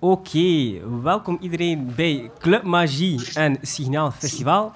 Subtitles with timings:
[0.00, 4.72] Oké, welkom iedereen bij Club Magie en Signaal Festival.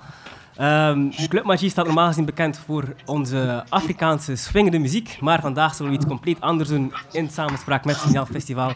[0.57, 5.92] Ehm, Club Magie staat normaal gezien bekend voor onze Afrikaanse swingende muziek, maar vandaag zullen
[5.92, 8.73] we iets compleet anders doen in samenspraak met Signaal Festival.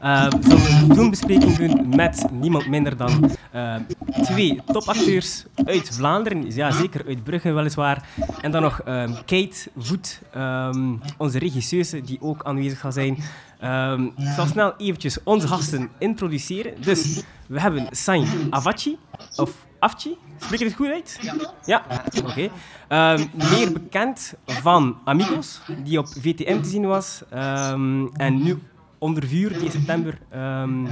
[0.00, 3.82] Ehm, we zullen een filmbespreking doen met niemand minder dan ehm,
[4.22, 8.08] twee topacteurs uit Vlaanderen, ja zeker uit Brugge weliswaar,
[8.40, 13.18] en dan nog ehm, Kate Voet, ehm, onze regisseuse, die ook aanwezig zal zijn.
[13.58, 16.74] Ehm, ik zal snel eventjes onze gasten introduceren.
[16.80, 18.98] Dus we hebben Sain Avachi,
[19.36, 21.20] of Afchi, spreek ik het goed uit?
[21.64, 21.84] Ja.
[22.24, 22.48] oké.
[22.88, 27.22] Ehm, meer bekend van Amigos, die op VTM te zien was.
[27.30, 28.58] ehm, en nu
[28.98, 30.84] onder vuur, 2 september, ehm,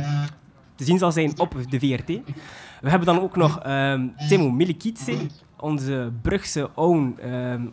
[0.74, 2.06] te zien zal zijn op de VRT.
[2.80, 3.60] We hebben dan ook nog
[4.28, 5.16] Timo Milikitse,
[5.56, 7.18] onze Brugse own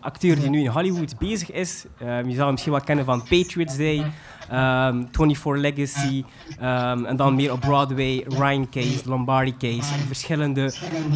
[0.01, 1.85] acteur die nu in Hollywood bezig is.
[1.99, 4.11] Je zal hem misschien wel kennen van Patriots Day,
[4.49, 6.23] ehm 24 Legacy,
[6.59, 10.73] ehm, en dan meer op Broadway, Ryan Case, Lombardi Case, verschillende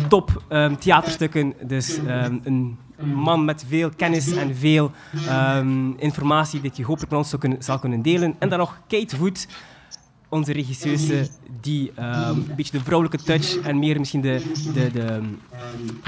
[0.07, 1.53] top ehm, theaterstukken.
[1.61, 4.91] Dus ehm, een man met veel kennis en veel
[5.27, 8.35] ehm, informatie dat je hopelijk met ons zal kunnen, zal kunnen delen.
[8.39, 9.47] En dan nog Kate Voet,
[10.29, 11.27] onze regisseuse,
[11.61, 15.21] die een beetje de vrouwelijke touch en meer misschien de, de, de,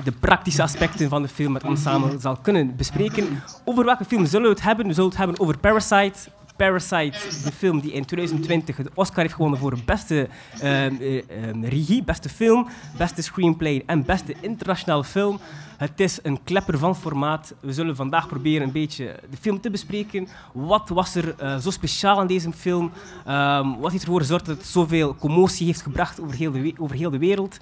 [0.03, 3.27] de praktische aspecten van de film met ons samen zal kunnen bespreken.
[3.63, 4.87] Over welke film zullen we het hebben?
[4.87, 6.29] We zullen het hebben over Parasite.
[6.55, 10.27] Parasite, de film die in 2020 de Oscar heeft gewonnen voor beste
[10.59, 12.67] ehm, eh, ehm, regie, beste film,
[12.97, 15.39] beste screenplay en beste internationale film.
[15.77, 17.53] Het is een klepper van formaat.
[17.59, 20.27] We zullen vandaag proberen een beetje de film te bespreken.
[20.53, 22.91] Wat was er eh, zo speciaal aan deze film?
[23.25, 26.95] Ehm, wat heeft ervoor gezorgd dat het zoveel commotie heeft gebracht over heel de, over
[26.95, 27.57] heel de wereld?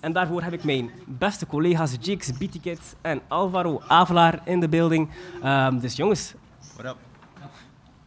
[0.00, 5.08] En daarvoor heb ik mijn beste collega's Jakes Bitiket en Alvaro Avelaar in de building.
[5.80, 6.34] Dus jongens,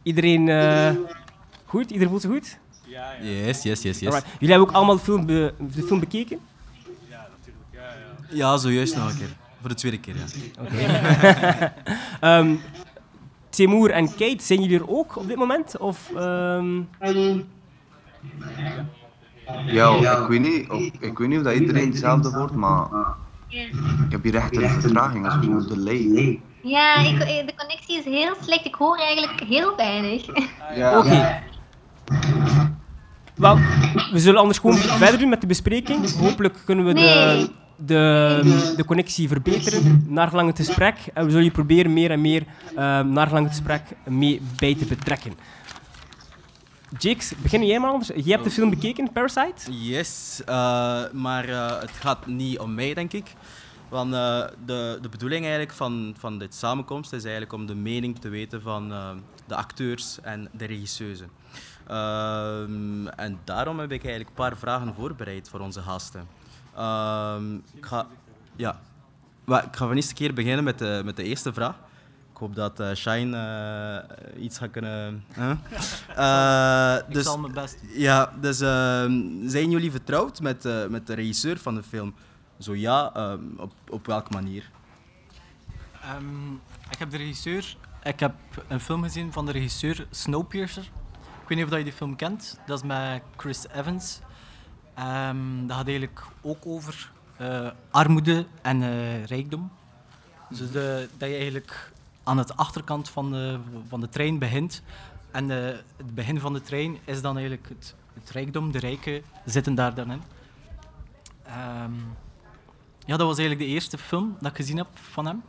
[0.03, 0.89] iedereen eh,
[1.65, 1.85] goed?
[1.91, 2.57] Iedereen voelt zich goed?
[3.21, 4.05] Yes, yes, yes, yes.
[4.09, 4.31] Alright.
[4.39, 6.39] Jullie hebben ook allemaal de film, be- de film bekeken?
[8.29, 9.35] Ja, zojuist nog een keer.
[9.59, 11.73] Voor de tweede keer, ja.
[12.39, 12.55] Ehm
[13.49, 15.77] Timur en Kate, zijn jullie er ook op dit moment?
[15.77, 16.81] Of, ehm,
[19.67, 22.87] Ja, ik weet niet of, ik weet niet of dat iedereen hetzelfde wordt, maar
[24.05, 26.41] ik heb hier echt een vertraging, dat is gewoon delay.
[26.63, 28.65] Ja, ik, eh, de connectie is heel slecht.
[28.65, 30.25] Ik hoor eigenlijk heel weinig.
[30.75, 31.41] Ja, Oké.
[33.35, 33.55] Wel,
[34.11, 36.15] we zullen anders gewoon verder doen met de bespreking.
[36.19, 37.49] Hopelijk kunnen we de, Nee.
[37.75, 40.95] de, de connectie verbeteren naar gelang het gesprek.
[41.13, 42.43] En we zullen je proberen meer en meer
[42.75, 45.33] ehm naar gelang het gesprek mee bij te betrekken.
[46.99, 48.07] Jakes, begin jij maar anders.
[48.15, 49.71] Jij hebt de film bekeken, Parasite?
[49.71, 53.25] Yes, eh, maar eh, het gaat niet om mij, denk ik.
[53.93, 58.19] Want eh, de, de bedoeling eigenlijk van, van dit samenkomst is eigenlijk om de mening
[58.19, 59.09] te weten van eh,
[59.47, 61.23] de acteurs en de regisseuse.
[61.87, 66.27] Ehm, en daarom heb ik eigenlijk een paar vragen voorbereid voor onze gasten.
[66.75, 68.07] Ehm, ik ga,
[68.55, 68.79] ja,
[69.43, 71.75] Wa- ik ga van eerste keer beginnen met de, met de eerste vraag.
[72.31, 74.05] Ik hoop dat eh Shine
[74.39, 75.23] iets gaat kunnen.
[75.31, 75.53] hè?
[76.15, 81.13] Eh, Ik dus, zal mijn best ja, dus ehm, zijn jullie vertrouwd met, met de
[81.13, 82.13] regisseur van de film?
[82.59, 84.71] Zo ja, ehm, op, op welke manier?
[86.01, 86.53] Ehm,
[86.91, 87.77] ik heb de regisseur...
[88.03, 88.33] Ik heb
[88.67, 90.83] een film gezien van de regisseur Snowpiercer.
[91.41, 92.59] Ik weet niet of je die film kent.
[92.65, 94.19] Dat is met Chris Evans.
[94.93, 99.71] Ehm, dat gaat eigenlijk ook over eh, armoede en eh, rijkdom.
[100.49, 101.91] Dus de, dat je eigenlijk
[102.23, 104.83] aan de achterkant van de, van de trein begint.
[105.31, 108.71] En eh, het begin van de trein is dan eigenlijk het, het rijkdom.
[108.71, 110.21] De rijken zitten daar dan in.
[111.43, 111.93] Ehm,
[113.05, 115.41] ja, dat was eigenlijk de eerste film dat ik gezien heb van hem.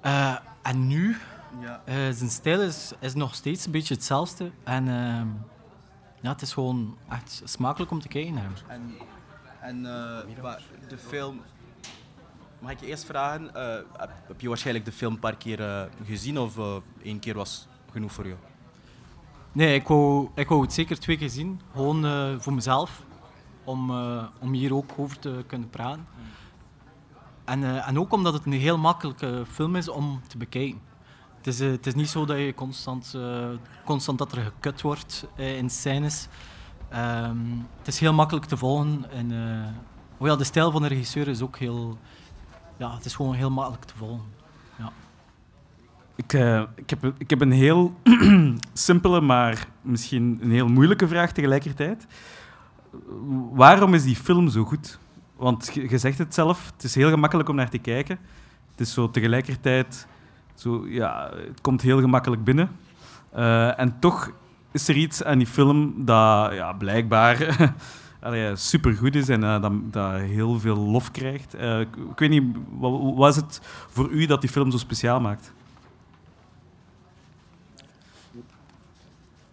[0.00, 1.16] Eh, en nu,
[1.60, 1.82] Ja.
[1.84, 4.50] eh, zijn stijl is, is nog steeds een beetje hetzelfde.
[4.64, 5.26] En ehm,
[6.20, 8.54] ja, het is gewoon echt smakelijk om te kijken naar hem.
[9.60, 10.50] En, eh,
[10.88, 11.40] de film.
[12.58, 13.54] Mag ik je eerst vragen?
[13.54, 13.76] eh,
[14.26, 17.68] heb, je waarschijnlijk de film een paar keer eh, gezien of eh, één keer was
[17.92, 18.38] genoeg voor jou?
[19.52, 21.60] Nee, ik wou, ik wou het zeker twee keer zien.
[21.72, 23.02] Gewoon eh, voor mezelf.
[23.68, 26.06] Om, eh, om hier ook over te kunnen praten.
[27.44, 30.80] En, eh, en ook omdat het een heel makkelijke film is om te bekijken.
[31.36, 33.16] Het is, eh, het is niet zo dat je constant,
[33.84, 36.28] constant dat er gekut wordt in scènes.
[36.88, 37.36] Ehm,
[37.78, 39.10] het is heel makkelijk te volgen.
[39.10, 39.32] En,
[40.18, 41.98] oh de stijl van de regisseur is ook heel...
[42.76, 44.36] Ja, het is gewoon heel makkelijk te volgen.
[46.14, 46.32] Ik,
[46.74, 47.94] ik, heb, ik heb een heel
[48.72, 52.06] simpele, maar misschien een heel moeilijke vraag tegelijkertijd.
[53.52, 54.98] Waarom is die film zo goed?
[55.36, 58.18] Want je zegt het zelf, het is heel gemakkelijk om naar te kijken.
[58.70, 60.06] Het is zo tegelijkertijd,
[60.54, 62.70] zo, ja, het komt heel gemakkelijk binnen.
[63.30, 64.30] Eh, en toch
[64.72, 67.56] is er iets aan die film dat ja, blijkbaar
[68.54, 71.54] supergoed is en eh, dat, dat heel veel lof krijgt.
[71.54, 74.78] Eh, ik, ik weet niet, wat, wat is het voor u dat die film zo
[74.78, 75.52] speciaal maakt?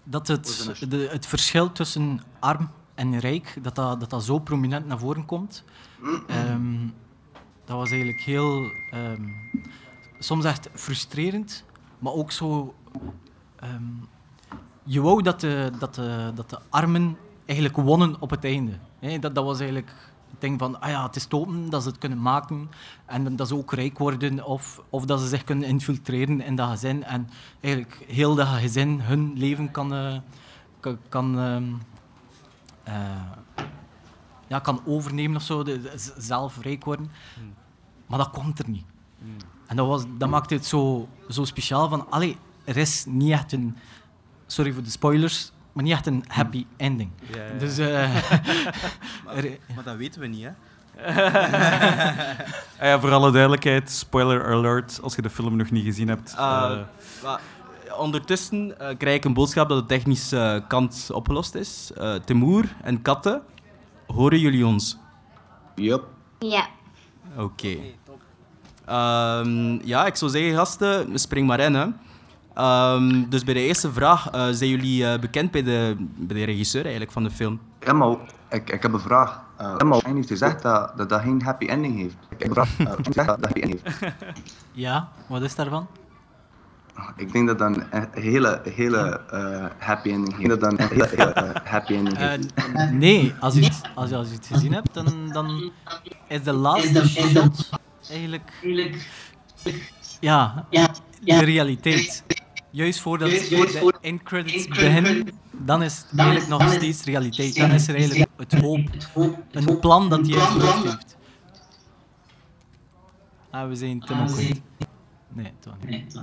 [0.05, 4.87] dat het, de, het verschil tussen arm en rijk, dat dat, dat, dat zo prominent
[4.87, 5.63] naar voren komt.
[6.27, 6.77] Ehm,
[7.65, 8.71] dat was eigenlijk heel...
[8.91, 9.23] ehm,
[10.19, 11.63] soms echt frustrerend,
[11.99, 12.75] maar ook zo...
[13.55, 13.83] ehm,
[14.83, 18.71] je wou dat de, dat, de, dat de armen eigenlijk wonnen op het einde.
[19.19, 19.91] Dat, dat was eigenlijk
[20.31, 22.69] het ding van, ah ja, het is topen dat ze het kunnen maken
[23.05, 26.69] en dat ze ook rijk worden of, of dat ze zich kunnen infiltreren in dat
[26.69, 30.17] gezin en eigenlijk heel dat gezin hun leven kan, eh,
[31.09, 31.39] kan,
[34.47, 37.11] ja, kan overnemen of zo, de- de- z- zelf rijk worden.
[38.07, 38.85] Maar dat komt er niet.
[39.67, 43.51] En dat, was, dat maakte het zo, zo speciaal van, allee, er is niet echt
[43.51, 43.77] een,
[44.47, 47.09] sorry voor de spoilers, maar niet echt een happy ending.
[47.59, 48.15] Dus eh,
[49.75, 50.49] Maar dat weten we niet, hè?
[52.79, 56.33] Ah ja, voor alle duidelijkheid, spoiler alert, als je de film nog niet gezien hebt.
[56.37, 56.39] Uh,
[56.71, 56.79] eh,
[57.23, 57.39] maar
[57.97, 61.91] ondertussen eh, krijg ik een boodschap dat de technische kant opgelost is.
[61.97, 63.41] Eh Timur en Katte,
[64.07, 64.97] horen jullie ons?
[65.75, 66.07] Yup.
[66.39, 66.67] Ja.
[67.37, 67.77] Oké.
[68.85, 71.73] Ehm, ja, ik zou zeggen, gasten, spring maar in.
[71.73, 71.87] Hè.
[72.53, 76.43] Ehm, dus bij de eerste vraag, eh, zijn jullie eh, bekend bij de, bij de
[76.43, 77.59] regisseur eigenlijk van de film?
[77.79, 78.15] Ja, maar
[78.49, 79.43] ik, ik heb een vraag.
[79.61, 82.15] Uh, hij heeft gezegd dat, dat dat geen happy ending heeft.
[82.29, 82.79] Ik heb een vraag.
[82.79, 84.13] Uh, dat happy ending heeft.
[84.85, 85.87] ja, wat is daarvan?
[87.17, 90.43] Ik denk dat een e- hele, hele eh, happy ending heeft.
[90.43, 92.91] Ik denk dat dat een hele, hele eh, happy ending Eh, heeft.
[92.91, 95.71] nee, als je, het, als, je, als je het gezien hebt, dan, dan
[96.27, 97.69] is de laatste shot
[98.09, 98.51] eigenlijk
[100.19, 100.65] ja,
[101.19, 102.23] de realiteit.
[102.69, 107.55] Juist voordat de in-credits beginnen, dan is het eigenlijk nog steeds realiteit.
[107.55, 108.79] Dan is er eigenlijk het hoop,
[109.51, 111.17] een plan dat hij hoofd heeft.
[113.51, 114.61] Ah, we zijn Tim ook kwijt.
[115.27, 116.21] Nee, toch niet.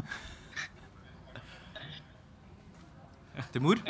[3.50, 3.80] Timur?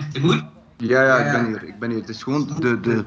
[0.77, 1.63] Ja, ja, ik ben hier.
[1.63, 2.01] Ik ben hier.
[2.01, 3.05] Het is gewoon de, de,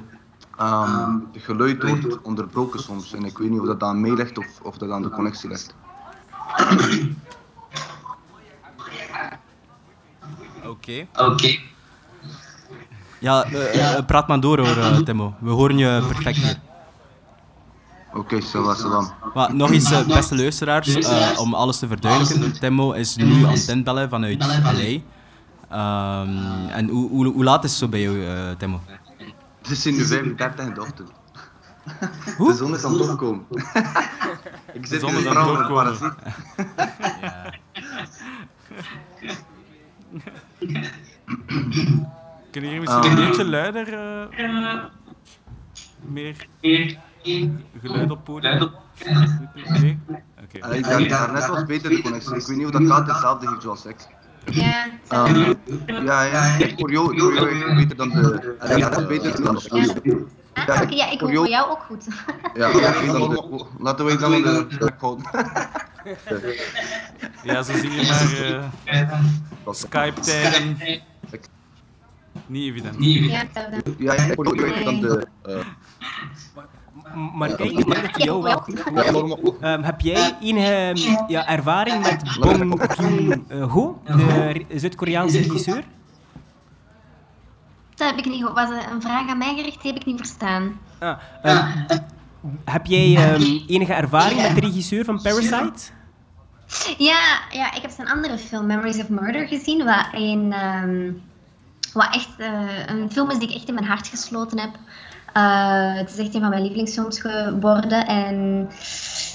[0.58, 3.14] ehm, het geluid wordt onderbroken soms.
[3.14, 5.50] En ik weet niet of dat aan mij ligt of, of dat aan de connectie
[5.50, 5.76] ligt.
[10.66, 11.08] Oké.
[13.20, 15.34] Ja, eh, eh, praat maar door hoor, eh, Timo.
[15.40, 16.60] We horen je perfect hier.
[18.14, 19.12] Oké, zo was het dan.
[19.34, 20.98] Maar nog eens, beste luisteraars,
[21.38, 22.60] om alles te verduidelijken.
[22.60, 25.00] Timo is nu aan het inbellen vanuit LA.
[25.70, 28.82] Ehm, en hoe, hoe, hoe laat is het zo bij jou, eh, Timo?
[29.62, 31.12] Het is nu 35 in de ochtend.
[32.38, 33.46] De zon is aan het opkomen.
[34.74, 35.84] ik zit zon in is de aan het vrouw met een opkomen.
[35.84, 36.14] parasiet.
[42.52, 43.94] Kun je hier misschien een beetje luider...
[43.94, 44.84] eh,
[46.02, 46.48] meer
[47.82, 48.72] geluid op podium?
[49.80, 50.00] Nee?
[50.44, 50.58] Oké.
[50.60, 52.36] Eh, ik dacht, daarnet was beter de connectie.
[52.36, 54.08] Ik weet niet of dat gaat hetzelfde heeft zoals ik.
[54.52, 55.54] Ja, Ehm,
[56.06, 58.56] ja, ja, ik hoor jou, ik echt beter dan de...
[58.60, 60.26] eh, Ja, dat is beter dan de.
[60.54, 62.06] Ah, oké, ja, ik voor hoor jou- jou ook goed.
[62.54, 65.26] Ja, oké, dan de- laten we dan de plek houden.
[67.44, 69.20] Ja, zo zie je maar eh,
[69.74, 70.78] Skype-tijden.
[72.48, 72.96] Niet evident.
[73.00, 73.44] Ja.
[73.98, 75.28] Ja, ik hoor jou beter dan de...
[77.36, 78.84] Maar kijk, ik denk dat jou wel goed.
[79.62, 80.96] Ehm, heb jij enige
[81.28, 85.84] ja, ervaring met Bong Joon-ho, de Zuid-Koreaanse regisseur?
[87.96, 88.54] Dat heb ik niet gehoord.
[88.54, 89.82] Was een vraag aan mij gericht?
[89.82, 90.80] Die heb ik niet verstaan.
[91.00, 91.68] Ah, ehm,
[92.66, 95.92] heb jij ehm, enige ervaring met de regisseur van Parasite?
[96.98, 99.84] Ja, ja, ik heb zijn andere film, Memories of Murder, gezien.
[99.84, 101.12] Wat, een, ehm,
[101.94, 104.75] wat echt eh, een film is die ik echt in mijn hart gesloten heb.
[105.36, 108.08] Eh, het is echt een van mijn lievelingsfilms geworden.
[108.08, 108.70] En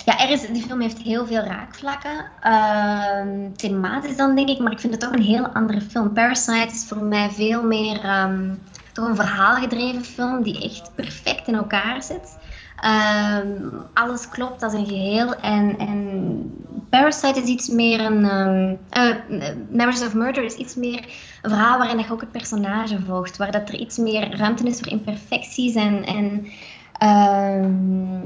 [0.04, 2.24] ja, er is, die film heeft heel veel raakvlakken.
[2.40, 4.58] Ehm, thematisch dan, denk ik.
[4.58, 6.12] Maar ik vind het toch een heel andere film.
[6.12, 8.54] Parasite is voor mij veel meer ehm,
[8.92, 12.38] toch een verhaalgedreven film die echt perfect in elkaar zit.
[12.80, 13.48] Ehm,
[13.94, 15.34] alles klopt als een geheel.
[15.34, 16.42] En, en
[16.90, 18.24] Parasite is iets meer een.
[18.24, 20.98] ehm eh, Memories of Murder is iets meer
[21.42, 23.36] een verhaal waarin je ook het personage volgt.
[23.36, 25.74] Waar dat er iets meer ruimte is voor imperfecties.
[25.74, 26.46] En, en,
[26.92, 28.20] ehm,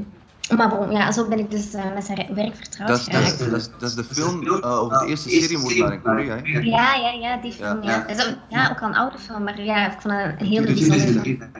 [0.56, 3.22] maar bon, ja, zo ben ik dus eh, met zijn werk vertrouwd Dat is, dat,
[3.22, 3.50] is, geraakt.
[3.50, 5.60] dat, is, dat is de film eh, over de eerste in
[6.02, 6.40] Korea.
[6.42, 6.58] hè?
[6.58, 7.82] Ja, ja, ja, die film.
[7.82, 8.04] Ja.
[8.08, 8.26] Ja.
[8.28, 11.20] Ook, ja, ook al een oude film, maar ja, ik vond het een hele bijzondere
[11.20, 11.50] film.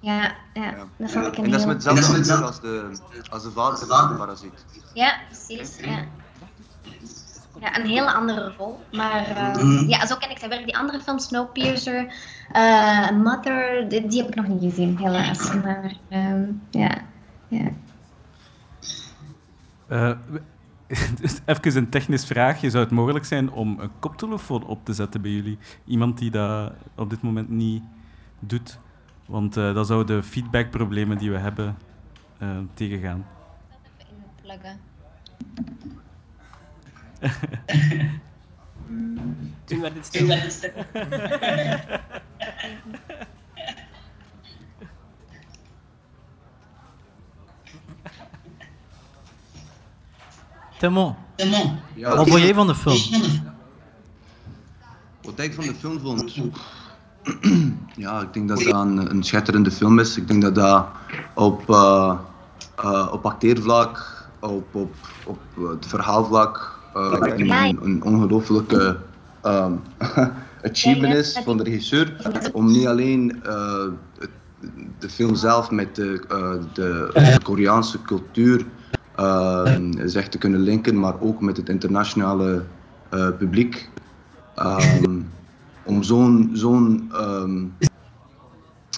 [0.00, 0.74] Ja, ja, Ja.
[0.96, 2.90] dat vond ik een En dat is met acteur als de,
[3.30, 4.64] als de vader van de parasiet.
[4.94, 5.76] Ja, precies.
[5.80, 6.04] Ja.
[7.60, 8.80] Ja, een hele andere rol.
[8.92, 10.64] Maar uh, ja, zo ken ik zijn werk.
[10.64, 12.14] Die andere film, Snowpiercer,
[12.56, 15.54] uh, Mother, die, die, heb ik nog niet gezien, helaas.
[15.54, 16.98] Maar um, ja,
[17.48, 17.68] ja.
[19.88, 20.12] Uh,
[21.20, 22.70] dus even een technisch vraagje.
[22.70, 25.58] Zou het mogelijk zijn om een koptelefoon op te zetten bij jullie?
[25.84, 27.82] Iemand die dat op dit moment niet
[28.38, 28.78] doet.
[29.26, 31.76] Want uh, dat zou de feedbackproblemen die we hebben
[32.42, 33.26] uh, tegengaan.
[34.38, 34.89] Inpluggen.
[39.64, 40.26] Toen werd het stil.
[50.78, 51.16] Timon,
[51.94, 52.98] Ja, wat vond jij van de film?
[55.22, 56.38] Wat ik van de film vond?
[58.04, 60.16] ja, ik denk dat dat een, een schitterende film is.
[60.16, 60.86] Ik denk dat dat
[61.34, 62.18] op, uh,
[62.84, 64.94] uh, op acteervlak, op, op,
[65.26, 68.96] op het verhaalvlak, uh, een, een ongelooflijke
[69.46, 69.80] um,
[70.70, 72.16] achievement is van de regisseur.
[72.52, 73.42] Om niet alleen
[74.98, 76.24] de film zelf met de,
[76.72, 78.66] de, de Koreaanse cultuur
[80.04, 82.64] zich te kunnen linken, maar ook met het internationale
[83.38, 83.88] publiek.
[85.02, 85.30] Um,
[85.84, 87.74] om zo'n zo'n um,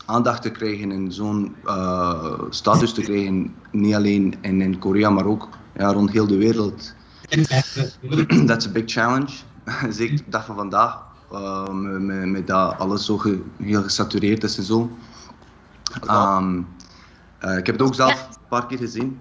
[0.07, 5.27] aandacht te krijgen en zo'n uh, status te krijgen, niet alleen in, in Korea, maar
[5.27, 6.95] ook ja, rond heel de wereld.
[8.47, 9.33] That's a big challenge.
[9.89, 14.59] Zeker de dag van vandaag, uh, met, met dat alles zo ge, heel gesatureerd is
[14.59, 14.91] en zo.
[16.11, 16.69] Um,
[17.45, 19.19] uh, ik heb het ook zelf een paar keer gezien.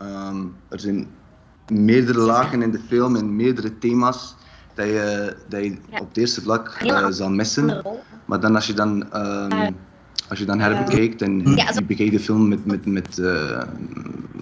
[0.00, 1.08] Um, er zijn
[1.68, 4.36] meerdere lagen in de film en meerdere thema's
[4.74, 7.82] dat je, dat je op het eerste vlak uh, zal missen.
[8.24, 9.12] Maar dan als je dan,
[10.34, 13.62] als je dan herbekijkt en ja, je bekijkt de film met, met, met, uh,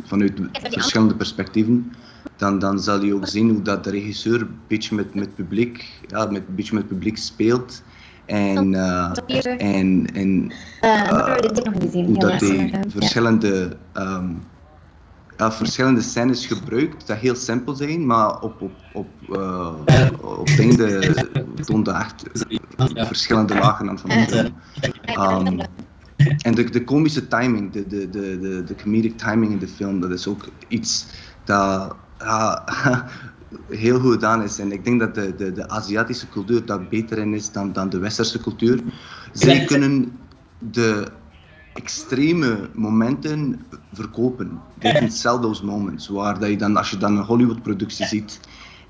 [0.04, 1.92] vanuit verschillende perspectieven,
[2.36, 5.84] dan, dan zal je ook zien hoe dat de regisseur een beetje met, met publiek,
[6.06, 7.82] ja, met, een beetje met publiek speelt.
[8.24, 8.74] En,
[9.58, 10.52] en, en
[11.92, 14.42] hoe dat die verschillende um,
[15.50, 19.74] verschillende scènes gebruikt dat heel simpel zijn, maar op, op, op, uh,
[20.20, 21.14] op het einde
[21.64, 22.24] toont dat echt
[23.06, 24.54] verschillende lagen aan van de film.
[25.46, 25.60] Um,
[26.38, 30.00] en de, de komische timing, de, de, de, de, de comedic timing in de film,
[30.00, 31.06] dat is ook iets
[31.44, 32.64] dat ja,
[33.68, 34.58] heel goed gedaan is.
[34.58, 37.88] En ik denk dat de, de, de Aziatische cultuur daar beter in is dan, dan
[37.88, 38.80] de Westerse cultuur.
[39.32, 40.18] Zij kunnen
[40.58, 41.06] de
[41.74, 44.60] extreme momenten verkopen.
[44.78, 48.40] Dit zijn those moments, waar dat je dan, als je dan een Hollywood-productie ziet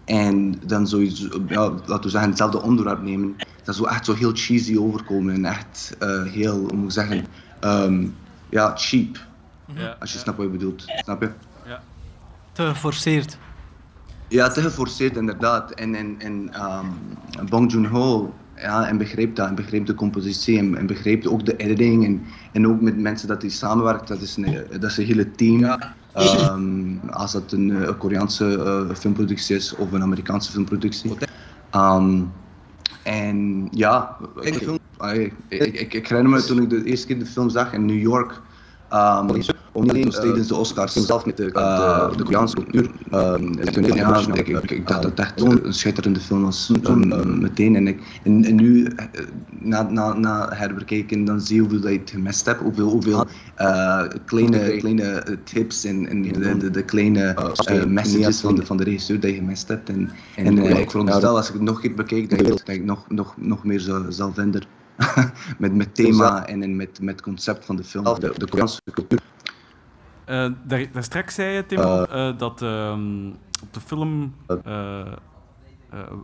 [0.05, 4.33] en dan zoiets, ja, laten we zeggen, hetzelfde onderwerp nemen, dat zou echt zo heel
[4.35, 7.27] cheesy overkomen en echt uh, heel, hoe moet ik zeggen,
[7.61, 8.15] um,
[8.49, 9.27] ja, cheap.
[9.75, 10.23] Ja, als je ja.
[10.23, 10.85] snapt wat je bedoelt.
[10.87, 11.31] Snap je?
[11.67, 11.83] Ja.
[12.53, 13.39] Te geforceerd.
[14.29, 15.71] Ja, te geforceerd inderdaad.
[15.71, 20.76] En, en, en um, Bong Joon-ho ja, en begreep dat, en begreep de compositie en,
[20.76, 24.37] en begreep ook de editing en, en ook met mensen dat hij samenwerkt, dat is
[24.37, 25.59] een, dat is een hele team.
[25.59, 25.95] Ja.
[26.52, 28.45] Um, als dat een, een Koreaanse
[28.88, 31.12] uh, filmproductie is of een Amerikaanse filmproductie.
[31.76, 32.33] Um,
[33.02, 37.50] en ja, ik, ik, ik, ik, herinner me toen ik de eerste keer de film
[37.50, 38.40] zag in New York.
[38.92, 39.42] Um,
[39.73, 40.93] om niet alleen tijdens de Oscars.
[40.93, 42.91] zelf met de, de, de Koreaanse cultuur.
[43.12, 43.35] Uh,
[43.95, 47.76] ja, ik, ik, ik dacht dat het echt een schitterende film was, uh, meteen.
[47.76, 48.88] En, ik, en, en nu,
[49.61, 53.26] na, na, na herbekijken, dan zie je hoeveel dat je het gemist hebt, hoeveel, hoeveel
[54.25, 57.37] kleine, kleine tips en, en de, de, de kleine
[57.88, 59.88] messages van de, van de regisseur dat je gemist hebt.
[59.88, 62.85] En, en, en ik veronderstel, als ik het nog een keer bekijk, dat, dat ik
[62.85, 64.62] nog, nog, nog meer zal, zal vinden.
[65.59, 69.21] met, met thema en met, met concept van de film, de, de Koreaanse cultuur.
[70.29, 73.29] Uh, daar, daar, straks zei je, Tim, uh, uh, dat ehm,
[73.62, 74.35] op de film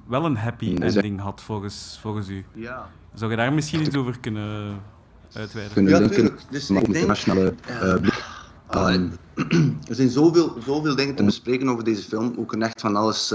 [0.07, 2.45] wel een happy ending had, volgens, volgens u.
[2.55, 2.89] Ja.
[3.15, 4.81] Zou je daar misschien iets over kunnen
[5.33, 5.75] uitweiden?
[5.75, 7.55] Kunnen ja, linken dus met internationale
[8.01, 8.25] blik.
[8.75, 9.13] Um,
[9.89, 12.35] er zijn zoveel, zoveel dingen te bespreken over deze film.
[12.37, 13.29] We kunnen echt van alles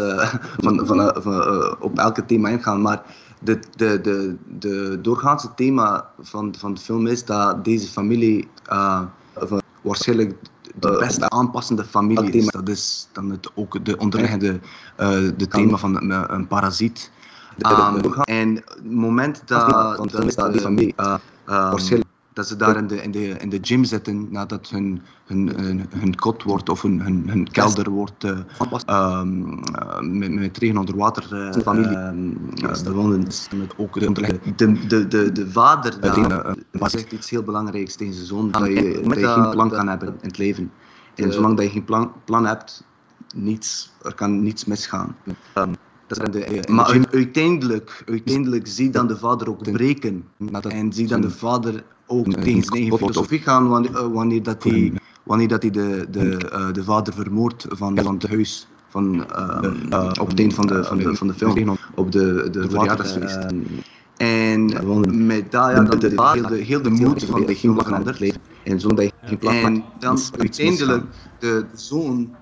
[0.58, 2.82] van, van, van op elke thema ingaan.
[2.82, 3.02] Maar
[3.40, 8.48] de, de, de, de doorgaanse thema van, van de film is dat deze familie
[9.82, 10.36] waarschijnlijk
[10.74, 12.46] de beste aanpassende familie is.
[12.46, 14.60] Dat is dan het, ook de onderliggende
[15.00, 17.12] uh, de thema van een, parasiet.
[17.58, 21.16] Um, en het moment dat, dat, dat de familie uh,
[21.50, 25.48] um, dat ze daar in de, in de, in de gym zitten nadat hun, hun,
[25.56, 29.60] hun, hun kot wordt of hun, hun, hun kelder wordt uh, um,
[30.00, 31.98] met, met regen onder water uh, familie
[32.84, 33.50] bewonend.
[33.56, 34.12] Met ook de,
[34.56, 39.02] de, de, de, de vader daar, zegt iets heel belangrijks tegen zijn zoon, dat je,
[39.04, 40.72] dat je geen plan kan hebben in het leven.
[41.16, 42.84] En zolang dat je geen plan, plan hebt,
[43.36, 45.16] niets, er kan niets misgaan.
[45.58, 45.76] Um,
[46.08, 50.24] zijn de, maar uit- uiteindelijk, uiteindelijk zie dan de vader ook breken.
[50.62, 54.64] En zie dan de vader ook tegen zijn eigen filosofie gaan wanneer, eh, wanneer, dat
[54.64, 54.94] hij,
[55.24, 58.68] wanneer dat hij de, de, eh, de vader vermoordt van, van het huis.
[58.94, 62.50] Van, eh, eh, op het eind van de, van de, van de film, op de,
[62.52, 63.46] de verjaardagsfeest.
[64.18, 64.66] En
[65.26, 68.38] met dat, ja, dan de, heel, de, heel de moed van de film verandert.
[68.64, 71.04] En, zo dat je geen plan en dan uiteindelijk
[71.40, 72.36] de, zoon,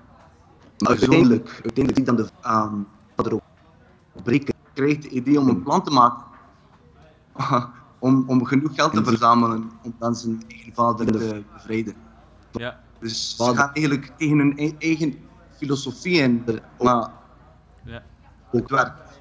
[0.78, 2.74] uiteindelijk, uiteindelijk zie dan de ehm,
[3.16, 3.42] vader ook
[4.22, 6.24] breken, krijgt het idee om een plan te maken.
[8.02, 11.94] Om, om genoeg geld te verzamelen om dan zijn eigen vader te bevrijden.
[12.52, 12.80] Ja.
[12.98, 15.14] Dus ze gaan eigenlijk tegen hun e- eigen
[15.56, 16.44] filosofie in,
[16.78, 17.10] maar
[17.84, 18.02] Ja.
[18.52, 19.20] ook werkt.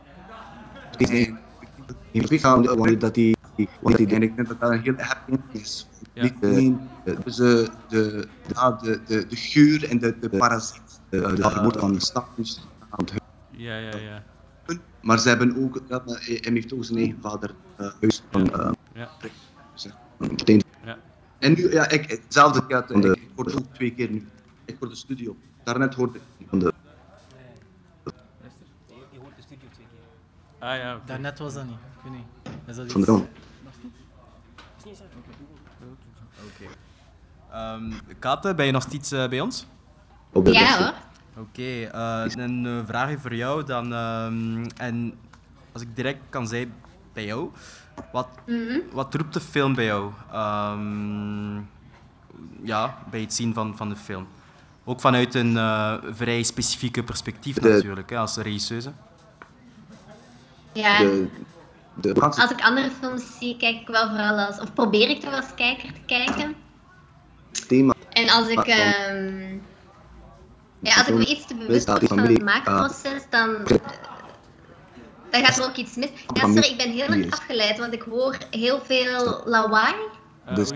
[2.11, 2.63] Ik gaan
[3.00, 3.35] dat die,
[3.83, 5.88] en ik denk dat dat een heel happy is.
[6.13, 6.23] Ja.
[6.23, 11.01] Niet alleen de, dus, eh, de, de, de, de, de geur en de, de parasiet,
[11.09, 13.13] de, de vermoed van de stapjes aan het
[13.50, 13.91] Ja, ja, ja.
[13.91, 14.23] huilen.
[15.01, 18.53] Maar ze hebben ook, ja, hij hij heeft ook zijn eigen vader eh, huis van
[18.53, 19.10] eh, Ja.
[20.86, 20.98] Ja.
[21.39, 24.27] En nu, ja, ik, hetzelfde gaat, ik, ik hoorde ook twee keer nu.
[24.65, 25.36] Ik hoorde de studio.
[25.63, 26.74] Daarnet hoorde ik van de
[28.88, 30.68] Je hoort de studio twee keer.
[30.68, 31.06] Ah ja, oké.
[31.06, 31.74] Daarnet was dat niet.
[31.74, 32.25] Ik weet niet.
[32.65, 33.27] Is dat van de iets?
[36.56, 36.72] film.
[37.51, 39.68] Ehm Kate, ben je nog steeds eh, bij ons?
[40.32, 40.94] Op de Ja hoor.
[41.38, 41.61] Oké,
[41.91, 43.93] eh, een eh, vraagje voor jou dan.
[43.93, 45.13] ehm, en
[45.71, 46.73] als ik direct kan zeggen
[47.13, 47.50] bij jou,
[48.11, 48.79] wat, Mhm.
[48.91, 50.11] wat roept de film bij jou?
[50.31, 51.55] Ehm,
[52.63, 54.27] ja, bij het zien van, van de film.
[54.83, 58.91] Ook vanuit een eh, vrij specifieke perspectief De- natuurlijk, hè, als regisseuse.
[60.73, 60.97] Ja.
[60.97, 61.27] De,
[61.93, 65.19] de Franse Als ik andere films zie, kijk ik wel vooral als, of probeer ik
[65.21, 66.55] toch als kijker te kijken.
[67.67, 69.50] thema En als ik, Maar dan- ehm,
[70.81, 73.77] ja, als ik me iets te bewust word van het maakproces, dan, eh,
[75.29, 76.09] dan gaat er ook iets mis.
[76.33, 79.93] Ja, sorry, ik ben heel erg afgeleid, want ik hoor heel veel lawaai.
[80.45, 80.69] Ah, Dus-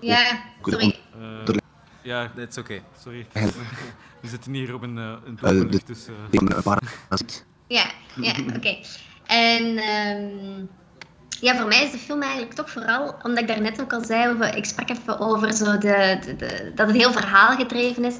[0.00, 0.98] Ja, sorry.
[1.48, 1.54] Eh,
[2.02, 2.80] ja, Dat is oké.
[3.02, 3.26] sorry.
[4.20, 6.06] We zitten hier op een, een Eh, doelpunt, de- dus...
[6.30, 6.48] een.
[7.66, 7.84] Ja,
[8.20, 8.76] ja oké.
[9.26, 10.64] En ehm,
[11.40, 14.28] ja, voor mij is de film eigenlijk toch vooral, omdat ik daarnet ook al zei,
[14.32, 18.14] over, ik sprak even over zo de, de, de- dat het heel verhaalgedreven is.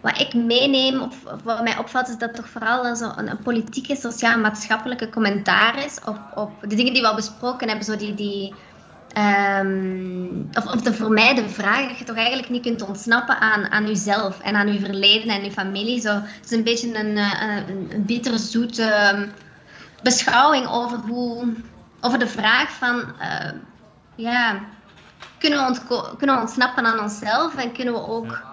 [0.00, 3.96] Wat ik meeneem, of, wat mij opvalt, is dat toch vooral zo een, een politieke,
[3.96, 7.86] sociaal-maatschappelijke commentaar is op, op de dingen die we al besproken hebben.
[7.86, 8.54] Zo die, die,
[9.12, 13.40] ehm, of, of de voor mij de vraag dat je toch eigenlijk niet kunt ontsnappen
[13.40, 16.00] aan, aan jezelf en aan je verleden en je familie.
[16.00, 19.28] Zo, het is een beetje een, eh, een, een bitterzoete ehm,
[20.02, 21.54] beschouwing over, hoe,
[22.18, 23.50] de vraag van, eh,
[24.14, 24.60] ja,
[25.38, 28.48] kunnen we, kunnen we ontsnappen aan onszelf en kunnen we ook...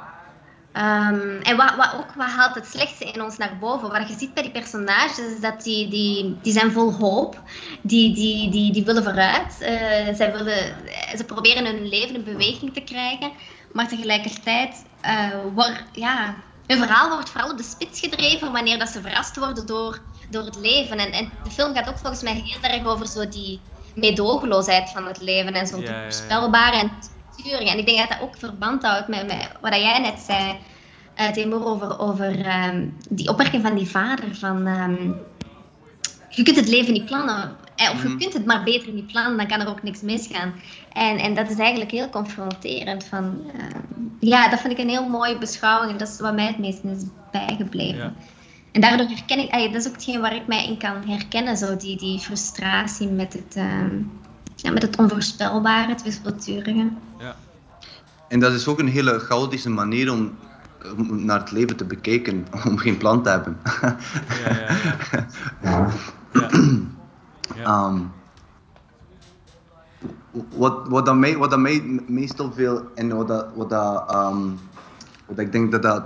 [0.77, 3.89] ehm, en wat, wat ook wat haalt het slechtste in ons naar boven?
[3.89, 7.41] Wat je ziet bij die personages is dat die, die, die zijn vol hoop.
[7.81, 9.53] Die, die, die, die willen vooruit.
[10.17, 10.75] Zij willen,
[11.17, 13.31] ze proberen hun leven in beweging te krijgen.
[13.71, 16.35] Maar tegelijkertijd eh wordt, ja,
[16.67, 20.45] hun verhaal wordt vooral op de spits gedreven wanneer dat ze verrast worden door, door
[20.45, 20.97] het leven.
[20.97, 23.61] En, en de film gaat ook volgens mij heel erg over zo die
[23.95, 26.03] meedogenloosheid van het leven en zo'n Ja, ja, ja.
[26.03, 26.91] voorspelbare en
[27.37, 27.69] sturing.
[27.69, 30.57] En ik denk dat dat ook verband houdt met, met wat jij net zei,
[31.19, 34.35] uh, Timur, over, over ehm, die opmerking van die vader.
[34.35, 35.11] Van, ehm,
[36.29, 37.55] je kunt het leven niet plannen.
[37.75, 40.53] Eh, Of je kunt het maar beter niet plannen, dan kan er ook niks misgaan.
[40.93, 43.03] En, en dat is eigenlijk heel confronterend.
[43.03, 43.79] Van, ehm,
[44.19, 45.91] ja, dat vind ik een heel mooie beschouwing.
[45.91, 47.97] En dat is wat mij het meest is bijgebleven.
[47.97, 48.13] Ja.
[48.71, 51.57] En daardoor herken ik, ey, dat is ook hetgeen waar ik mij in kan herkennen.
[51.57, 53.55] Zo die, die frustratie met het,
[54.61, 56.91] ja, met het onvoorspelbare, het wispelturige.
[58.27, 60.37] En dat is ook een hele chaotische manier om,
[61.09, 63.57] naar het leven te bekijken, om geen plan te hebben.
[63.81, 63.97] ja,
[64.43, 64.67] ja,
[65.61, 65.87] ja.
[66.31, 66.49] ja.
[67.55, 67.63] Ja.
[67.63, 67.99] Ehm,
[70.55, 74.37] wat, wat, dat mij, wat dat mij meestal veel en wat, dat, wat, dat, ehm,
[75.25, 76.03] wat ik denk dat dat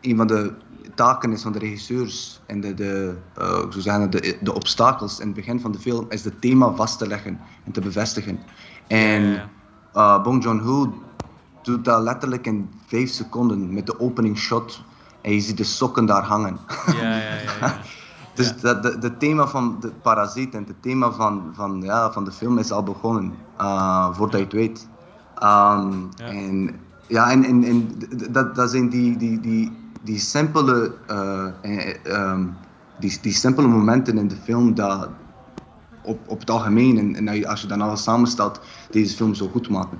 [0.00, 0.52] een van de
[0.96, 5.26] taken is van de regisseurs en de, de, eh, zou zeggen, de, de obstakels in
[5.26, 8.38] het begin van de film is het thema vast te leggen en te bevestigen.
[8.86, 9.50] En
[9.92, 11.02] eh, Bong Joon-ho
[11.62, 14.82] doet dat letterlijk in vijf seconden met de opening shot
[15.22, 16.58] en je ziet de sokken daar hangen.
[16.86, 17.78] ja, ja, ja, ja.
[18.36, 22.24] Dus dat, de, de thema van de parasiet en het thema van, van, ja, van
[22.24, 24.88] de film is al begonnen, uh, voordat je het weet.
[25.34, 26.26] Ehm, Ja.
[26.26, 27.90] En, ja, en, en, en
[28.30, 29.72] dat, dat zijn die, die, die,
[30.06, 32.46] die simpele, eh, eh, ehm,
[32.98, 35.08] die, die simpele momenten in de film dat
[36.02, 39.68] op, op het algemeen, en, en als je- dan alles samenstelt, deze film zo goed
[39.68, 39.98] maken.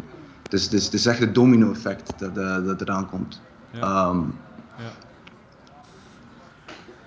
[0.49, 3.41] Dus, dus het is echt het domino-effect dat, eh, dat eraan komt.
[3.73, 3.81] Ja.
[3.81, 4.19] Ehm,
[4.79, 4.91] Ja.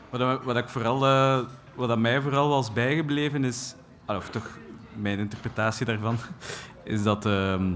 [0.10, 1.40] Wat, wat ik vooral eh,
[1.76, 4.48] wat mij vooral was bijgebleven is, ah, of toch
[4.96, 6.18] mijn interpretatie daarvan,
[6.84, 7.74] is dat ehm,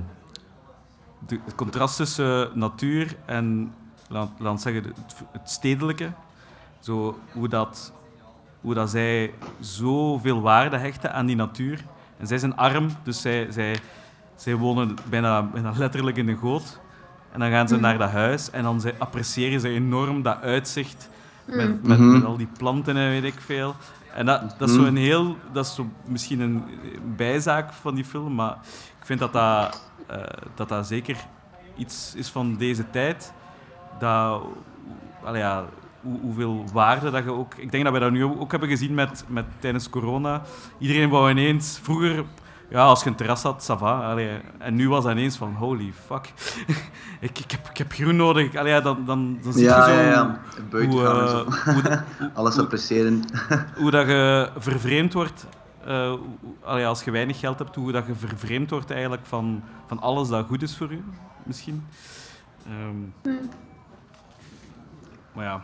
[1.27, 3.73] de, het contrast tussen natuur en,
[4.13, 6.11] laat, laat zeggen, het, het stedelijke,
[6.79, 7.93] zo, hoe, dat,
[8.61, 11.83] hoe dat zij zoveel waarde hechten aan die natuur.
[12.17, 13.79] En zij zijn arm, dus zij, zij,
[14.35, 16.79] zij wonen bijna, bijna letterlijk in een goot.
[17.31, 21.09] En dan gaan ze naar dat huis en dan zij appreciëren ze enorm dat uitzicht
[21.45, 22.11] met, met, Mhm.
[22.11, 23.75] met al die planten en weet ik veel.
[24.15, 26.63] En dat, dat is zo een heel, dat is zo misschien een
[27.15, 28.57] bijzaak van die film, maar
[28.99, 30.17] ik vind dat dat, eh,
[30.55, 31.17] dat, dat zeker
[31.77, 33.33] iets is van deze tijd.
[33.99, 34.41] Dat,
[35.33, 35.65] ja,
[36.01, 37.55] hoe, hoeveel waarde dat je ook.
[37.55, 40.41] Ik denk dat we dat nu ook hebben gezien met, met tijdens corona.
[40.77, 42.23] Iedereen wou ineens vroeger.
[42.69, 44.11] Ja, als je een terras had, ça va.
[44.11, 46.33] Allee, en nu was dat ineens van, holy fuck.
[47.19, 48.55] ik, ik, heb, ik heb groen nodig.
[48.55, 50.39] Allee, dan, dan, dan zie Ja, je zo ja, ja.
[50.69, 51.45] Buiten hoe, eh, zo.
[51.71, 52.03] hoe,
[52.33, 53.23] Alles appreciëren.
[53.81, 55.45] hoe dat je vervreemd wordt,
[55.85, 56.13] eh,
[56.63, 60.27] allee, als je weinig geld hebt, hoe dat je vervreemd wordt eigenlijk van, van alles
[60.27, 61.03] dat goed is voor u,
[61.43, 61.85] misschien.
[62.65, 63.35] Ehm,
[65.33, 65.63] Maar ja,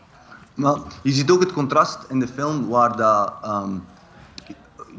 [0.56, 3.72] Maar je ziet ook het contrast in de film waar dat, ehm,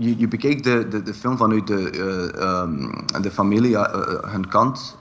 [0.00, 4.32] je, je bekijkt de, de, de film vanuit de, eh, ehm, de familie, eh, eh,
[4.32, 4.98] hun kant,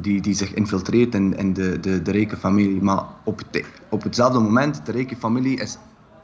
[0.00, 2.82] die, die zich infiltreert in, in de, de, de rijke familie.
[2.82, 5.78] Maar op, het, op hetzelfde moment, de rijke familie is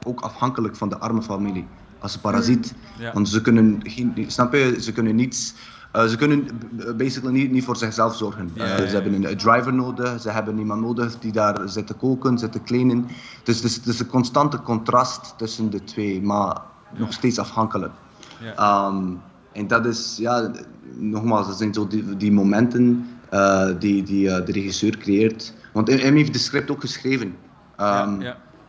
[0.05, 1.65] ook afhankelijk van de arme familie.
[1.99, 2.73] Als een parasiet.
[2.97, 3.13] Ja.
[3.13, 5.53] Want ze kunnen, geen, snap je, ze kunnen niets...
[5.93, 8.51] eh, ze kunnen b- basically niet, niet voor zichzelf zorgen.
[8.57, 8.75] Eh.
[8.75, 12.51] Ze hebben een, driver nodig, ze hebben iemand nodig die daar zit te koken, zit
[12.51, 13.07] te kleden.
[13.43, 16.61] Dus het is, het is een constante contrast tussen de twee, maar
[16.97, 17.91] nog steeds afhankelijk.
[18.39, 18.55] Ja.
[18.55, 19.03] Ehm,
[19.51, 20.51] en dat is, ja,
[20.95, 25.53] nogmaals, dat zijn zo die, die momenten eh, die, die eh, de regisseur creëert.
[25.73, 27.35] Want hij hij heeft de script ook geschreven.
[27.77, 28.21] Ehm.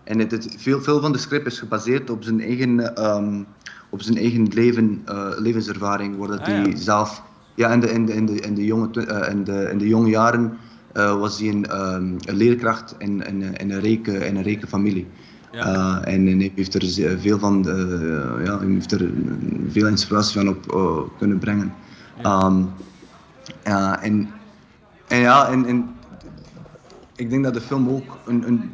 [0.04, 3.42] En het, het- veel, veel van de script is gebaseerd op zijn eigen, ehm,
[3.94, 6.76] op zijn eigen leven, eh, levenservaring, waar dat Ah, hij ja.
[6.76, 7.22] zelf,
[7.54, 9.88] ja, in de, in de, in de, in de, jonge, eh, in de, in de
[9.88, 10.57] jonge jaren
[10.92, 14.66] eh, was hij een, ehm, een leerkracht in, in, in, een rijke, in een rijke
[14.66, 15.07] familie.
[15.52, 16.00] Ja.
[16.04, 19.11] En, en hij heeft er veel van, eh, ja, hij heeft er
[19.68, 21.74] veel inspiratie van op kunnen brengen.
[23.64, 24.30] Ja, en,
[25.09, 25.94] en ja, en, en
[27.16, 28.70] ik denk dat de film ook een, een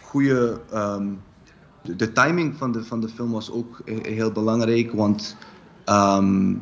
[0.00, 0.60] goede.
[0.70, 1.06] ehm,
[1.84, 5.36] de, de timing van de, van de film was ook heel belangrijk, want
[5.84, 6.54] ehm,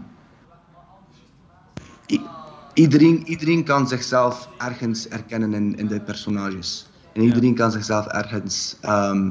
[2.75, 6.87] iedereen, iedereen kan zichzelf ergens herkennen in, in de personages.
[7.13, 9.31] En iedereen kan zichzelf ergens ehm,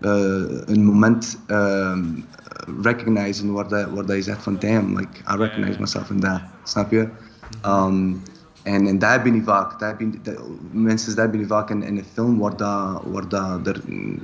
[0.00, 2.04] eh, een moment ehm
[2.82, 6.40] recognizen waar, dat, waar dat je zegt van damn, like, I recognize myself in that.
[6.62, 7.08] Snap je?
[7.60, 8.12] Ehm,
[8.62, 9.80] en, en dat heb je vaak.
[9.80, 10.34] Heb je, dat,
[10.70, 14.18] mensen dat heb je vaak in, in een film waar, dat, waar dat er mm,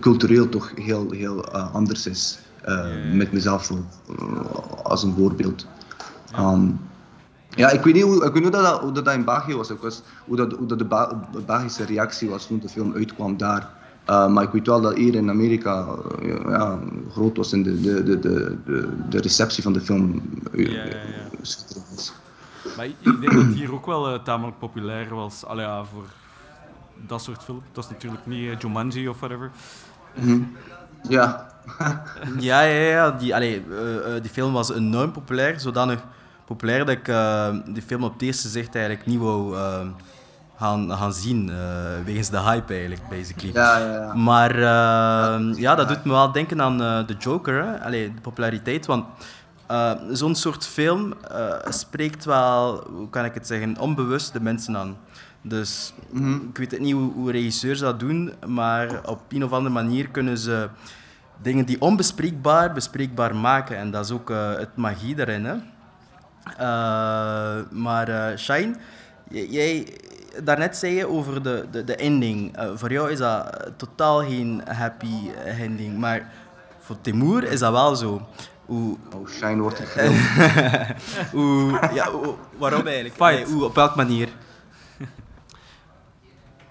[0.00, 2.38] cultureel toch heel, heel eh, anders is.
[2.62, 3.76] Eh, Met mezelf eh,
[4.82, 5.66] als een voorbeeld.
[6.32, 6.68] Ehm,
[7.56, 9.70] ja, ik weet niet hoe, ik weet niet hoe, dat, hoe dat in België was.
[9.70, 13.36] Ik was hoe, dat, hoe dat de Ba- Belgische reactie was toen de film uitkwam
[13.36, 13.78] daar.
[14.10, 15.86] Uh, maar ik weet wel dat hier in Amerika
[16.22, 16.78] uh, ja,
[17.10, 20.22] groot was in de, de, de, de, de, receptie van de film.
[20.52, 21.28] uh, Ja, ja, ja.
[21.42, 22.12] schitterend was.
[22.76, 25.44] Maar ik denk dat het hier ook wel tamelijk populair was.
[25.44, 26.04] Allee, ja, voor
[27.06, 27.62] dat soort film.
[27.72, 29.50] Dat is natuurlijk niet eh, Jumanji of whatever.
[31.08, 31.46] Ja,
[32.38, 33.10] Ja, ja, ja.
[33.10, 35.60] Die, allee, eh, eh, die film was enorm populair.
[35.60, 35.98] Zodanig
[36.44, 39.80] populair dat ik eh, die film op het eerste zicht eigenlijk niet wou eh,
[40.56, 41.50] gaan, gaan zien.
[41.50, 41.56] eh,
[42.04, 43.52] wegens de hype eigenlijk, basically.
[43.54, 43.92] ja, ja.
[43.92, 44.14] ja.
[44.14, 44.58] Maar
[45.56, 47.80] ja, dat doet me wel denken aan eh The Joker, hè?
[47.84, 48.86] Allee, de populariteit.
[48.86, 49.04] Want
[49.66, 54.76] eh, zo'n soort film eh, spreekt wel, hoe kan ik het zeggen, onbewust de mensen
[54.76, 54.96] aan.
[55.42, 55.94] Dus
[56.48, 60.08] ik weet het niet hoe, hoe regisseurs dat doen, maar op een of andere manier
[60.08, 60.68] kunnen ze
[61.42, 63.76] dingen die onbespreekbaar bespreekbaar maken.
[63.76, 65.44] En dat is ook eh, het magie daarin.
[65.44, 65.54] Hè?
[66.56, 68.74] Eh, maar eh, Shine,
[69.30, 69.86] jij,
[70.44, 72.56] daarnet zei je over de, de, de ending.
[72.56, 76.30] Eh, voor jou is dat totaal geen happy ending, maar
[76.78, 78.26] voor Timur is dat wel zo.
[78.66, 80.18] Hoe, Oh, Shine wordt gefilmd.
[81.32, 83.14] hoe, ja, hoe- waarom eigenlijk?
[83.14, 83.34] Fight.
[83.46, 84.28] Nee, hoe, op welke manier?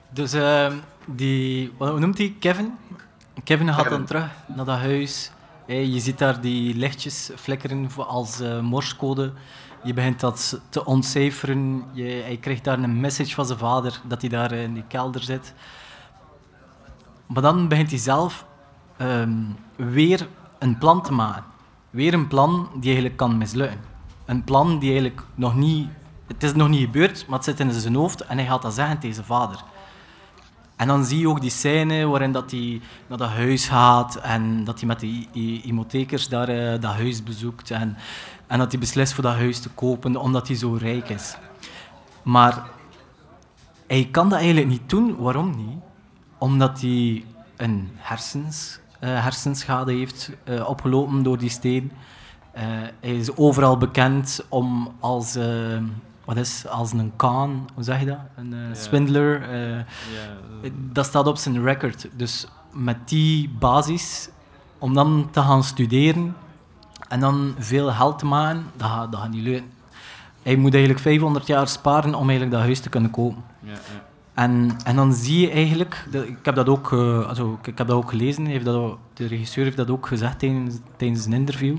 [0.10, 2.36] Dus ehm, die, wat hoe noemt hij?
[2.40, 2.74] Kevin?
[3.44, 5.32] Kevin gaat dan terug naar dat huis.
[5.66, 9.34] Hey, je ziet daar die lichtjes flikkeren als eh morsecode.
[9.84, 11.84] Je begint dat te ontcijferen.
[11.92, 15.24] Je, hij krijgt daar een message van zijn vader dat hij daar in die kelder
[15.24, 15.54] zit.
[17.26, 18.46] Maar dan begint hij zelf
[18.98, 19.34] ehm,
[19.76, 20.28] weer
[20.60, 21.44] een plan te maken.
[21.90, 23.80] Weer een plan die eigenlijk kan mislukken.
[24.26, 25.90] Een plan die eigenlijk nog niet...
[26.28, 28.74] Het is nog niet gebeurd, maar het zit in zijn hoofd en hij gaat dat
[28.74, 29.64] zeggen tegen zijn vader.
[30.80, 34.64] En dan zie je ook die scène waarin dat hij naar dat huis gaat en
[34.64, 35.26] dat hij met de
[35.64, 37.98] hypothekers daar uh, dat huis bezoekt en,
[38.48, 41.38] en dat hij beslist voor dat huis te kopen omdat hij zo rijk is.
[42.24, 42.64] Maar
[43.88, 45.16] hij kan dat eigenlijk niet doen.
[45.18, 45.80] Waarom niet?
[46.38, 47.26] Omdat hij
[47.58, 51.92] een hersens, uh, hersenschade heeft uh, opgelopen door die steen.
[53.00, 55.38] hij is overal bekend om als
[56.30, 58.18] wat is, als een con, hoe zeg je dat?
[58.36, 59.42] Een uh, swindler.
[60.64, 62.08] Uh, dat staat op zijn record.
[62.16, 64.30] Dus met die basis,
[64.78, 66.36] om dan te gaan studeren
[67.08, 69.72] en dan veel geld te maken, dat gaat, dat gaat niet lukken.
[70.44, 73.44] Hij moet eigenlijk 500 jaar sparen om eigenlijk dat huis te kunnen kopen.
[74.34, 77.98] En, en dan zie je eigenlijk, ik heb dat ook, uh, also, ik heb dat
[77.98, 81.78] ook gelezen, heeft dat, de regisseur heeft dat ook gezegd tijdens, tijdens een interview,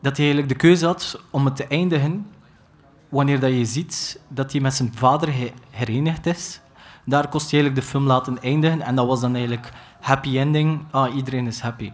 [0.00, 2.26] dat hij eigenlijk de keuze had om het te eindigen
[3.08, 6.60] wanneer dat je ziet dat hij met zijn vader herenigd is,
[7.04, 8.82] daar kost je eigenlijk de film laten eindigen.
[8.82, 10.80] En dat was dan eigenlijk happy ending.
[10.90, 11.92] Ah, iedereen is happy.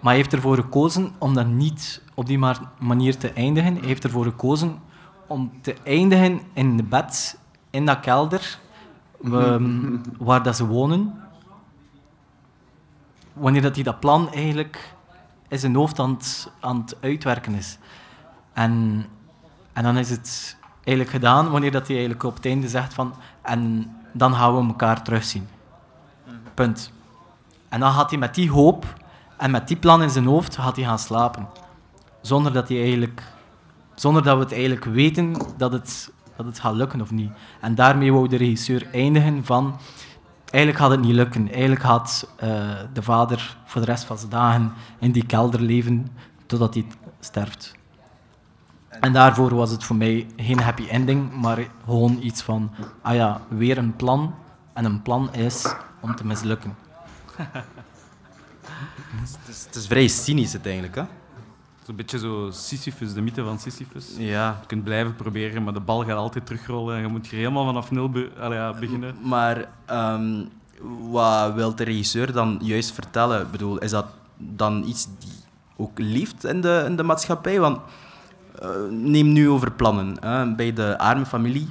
[0.00, 2.38] Maar hij heeft ervoor gekozen om dat niet op die
[2.78, 3.76] manier te eindigen.
[3.76, 4.78] Hij heeft ervoor gekozen
[5.26, 7.38] om te eindigen in de bed,
[7.70, 8.58] in dat kelder,
[9.24, 11.20] um, waar dat ze wonen.
[13.32, 14.94] Wanneer dat hij dat plan eigenlijk
[15.48, 17.78] in zijn hoofd aan het, aan het uitwerken is.
[18.52, 19.04] En
[19.72, 23.14] en dan is het eigenlijk gedaan wanneer dat hij eigenlijk op het einde zegt van
[23.42, 25.48] en dan gaan we elkaar terugzien.
[26.54, 26.92] Punt.
[27.68, 28.86] En dan gaat hij met die hoop
[29.36, 31.48] en met die plan in zijn hoofd gaat hij gaan slapen.
[32.20, 33.22] Zonder dat, hij eigenlijk,
[33.94, 37.30] zonder dat we het eigenlijk weten dat het, dat het gaat lukken of niet.
[37.60, 39.78] En daarmee wou de regisseur eindigen van...
[40.50, 41.50] Eigenlijk gaat het niet lukken.
[41.50, 42.50] Eigenlijk gaat uh,
[42.92, 46.06] de vader voor de rest van zijn dagen in die kelder leven
[46.46, 46.86] totdat hij
[47.20, 47.74] sterft.
[49.02, 52.70] En daarvoor was het voor mij geen happy ending, maar gewoon iets van,
[53.02, 54.34] ah ja, weer een plan.
[54.72, 56.76] En een plan is om te mislukken.
[57.36, 57.64] het,
[59.48, 61.02] is, het is vrij cynisch uiteindelijk, hè?
[61.86, 64.14] een beetje zo Sisyphus, de mythe van Sisyphus.
[64.18, 64.58] Ja.
[64.60, 67.90] Je kunt blijven proberen, maar de bal gaat altijd terugrollen en je moet helemaal vanaf
[67.90, 69.16] nul ja, beginnen.
[69.22, 70.48] Maar um,
[71.10, 73.40] wat wil de regisseur dan juist vertellen?
[73.40, 75.32] Ik bedoel, is dat dan iets die
[75.76, 77.60] ook liefd in de, in de maatschappij?
[77.60, 77.78] Want
[78.90, 80.16] neem nu over plannen.
[80.56, 81.68] Bij de arme familie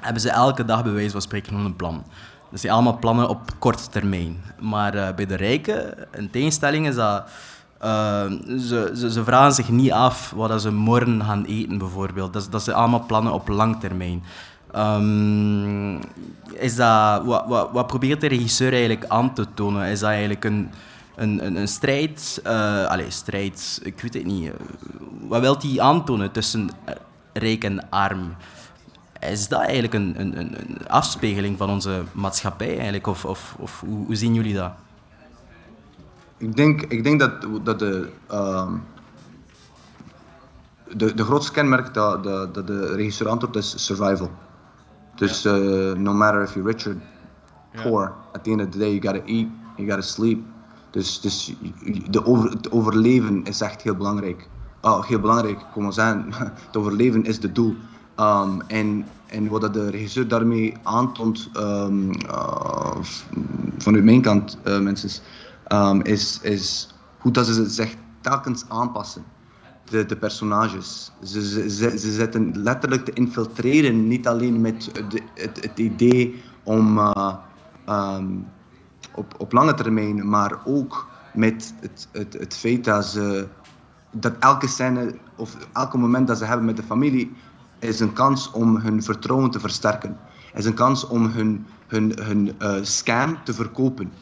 [0.00, 2.04] hebben ze elke dag bij wijze van spreken een plan.
[2.50, 4.36] Dat zijn allemaal plannen op korte termijn.
[4.58, 7.24] Maar uh, bij de rijken, in tegenstelling is dat...
[7.84, 8.24] Uh,
[8.58, 12.32] ze, ze, ze, vragen zich niet af wat ze morgen gaan eten, bijvoorbeeld.
[12.32, 14.22] Dat, dat zijn allemaal plannen op lang termijn.
[14.76, 15.98] Um,
[16.52, 19.86] is dat, wat, wat, wat probeert de regisseur eigenlijk aan te tonen?
[19.86, 20.70] Is dat eigenlijk een
[21.20, 24.44] een, een, een strijd, uh, allez, strijd, ik weet het niet.
[24.46, 24.52] Uh,
[25.28, 26.70] wat wil hij aantonen tussen
[27.32, 28.34] rijk en arm?
[29.20, 33.06] Is dat eigenlijk een, een, een afspiegeling van onze maatschappij eigenlijk?
[33.06, 34.72] Of, of, of hoe, hoe, zien jullie dat?
[36.36, 38.72] Ik denk, ik denk dat, dat de, uh,
[40.96, 44.30] de, de grootste kenmerk dat, dat, dat de regisseur antwoordt is survival.
[45.14, 45.52] Dus uh,
[45.92, 46.96] no matter if you're rich or
[47.82, 50.44] poor, at the end of the day you gotta eat, you gotta sleep.
[50.90, 51.54] Dus, dus
[52.10, 54.48] de over, het overleven is echt heel belangrijk.
[54.80, 56.32] Oh, heel belangrijk, kom maar zeggen.
[56.66, 57.76] Het overleven is het doel.
[58.16, 62.10] Um, en, en wat de regisseur daarmee aantoont, um,
[63.78, 65.22] vanuit mijn kant, uh, mensen,
[65.68, 69.24] um, is, is hoe dat ze zich telkens aanpassen.
[69.84, 71.12] De, de personages.
[71.22, 74.90] Ze, ze, ze, ze zetten letterlijk te infiltreren, niet alleen met
[75.34, 76.98] het, het idee om.
[76.98, 77.34] Uh,
[79.14, 83.48] op, op lange termijn, maar ook met het, het, het feit dat ze
[84.10, 87.32] dat elke scène of elke moment dat ze hebben met de familie
[87.78, 90.16] is een kans om hun vertrouwen te versterken.
[90.54, 94.12] Is een kans om hun, hun, hun uh, scam te verkopen.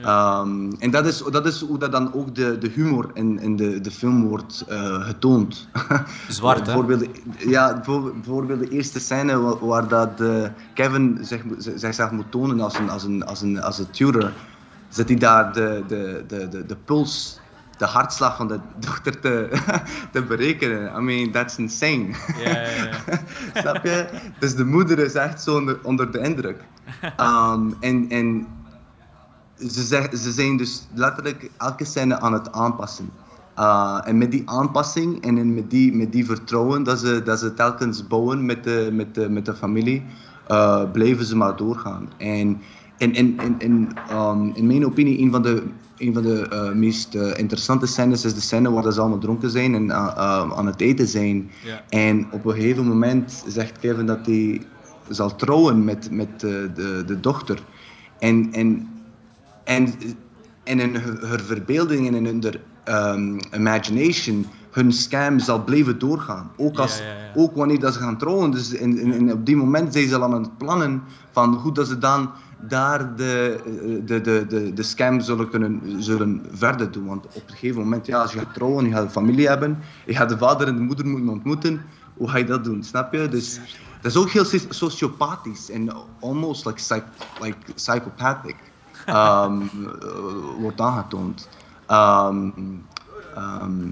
[0.00, 3.56] Um, en dat is, dat is hoe dat dan ook de, de humor in, in
[3.56, 5.68] de, de film wordt uh, getoond.
[6.28, 6.64] Zwart, hè?
[6.64, 7.06] bijvoorbeeld,
[7.38, 12.78] ja, bijvoorbeeld de eerste scène waar, waar dat, uh, Kevin zich, zichzelf moet tonen als
[12.78, 14.32] een, als een, als een, als een tutor.
[14.88, 17.40] Zet hij daar de, de, de, de, de puls,
[17.78, 19.48] de hartslag van de dochter te,
[20.12, 20.92] te berekenen.
[20.96, 22.08] I mean, that's insane.
[22.44, 23.20] Ja, ja, ja.
[23.60, 24.06] Snap je?
[24.38, 26.60] Dus de moeder is echt zo onder, onder de indruk.
[27.20, 28.46] Um, en, en
[29.58, 33.10] ze, zeg, ze zijn dus letterlijk elke scène aan het aanpassen.
[33.58, 37.54] Uh, en met die aanpassing en met die, met die vertrouwen dat ze, dat ze
[37.54, 40.02] telkens bouwen met de, met de, met de familie,
[40.50, 42.08] uh, blijven ze maar doorgaan.
[42.16, 42.60] En
[42.96, 45.62] in, in, in, in, um, in mijn opinie, een van de,
[45.96, 49.74] een van de uh, meest interessante scènes is de scène waar ze allemaal dronken zijn
[49.74, 49.92] en
[50.56, 51.50] aan het eten zijn.
[51.88, 54.62] En op een gegeven moment zegt Kevin dat hij
[55.08, 57.62] zal trouwen met, met de, de dochter.
[58.18, 58.88] En, en,
[59.68, 59.94] en,
[60.64, 62.42] en in hun verbeelding en in hun
[62.84, 66.50] ehm, imagination, hun scam zal blijven doorgaan.
[66.56, 67.30] Ook, als, Ja, ja, ja.
[67.34, 68.50] ook wanneer dat ze gaan trouwen.
[68.50, 71.02] Dus in, in, in- op die moment zijn ze al aan het plannen
[71.32, 72.30] van hoe dat ze dan
[72.68, 73.60] daar de,
[74.06, 77.06] de, de, de, de scam zullen, kunnen, zullen verder doen.
[77.06, 79.78] Want op een gegeven moment, ja, als je gaat trouwen, je gaat een familie hebben,
[80.06, 81.80] je gaat de vader en de moeder moeten ontmoeten,
[82.16, 82.82] hoe ga je dat doen?
[82.82, 83.28] Snap je?
[83.28, 83.60] Dus
[84.00, 87.02] dat is ook heel soci- sociopathisch en almost like, psych,
[87.40, 88.56] like psychopathic
[89.08, 91.48] ehm, eh, wordt aangetoond.
[91.86, 92.50] Ehm,
[93.34, 93.90] ehm,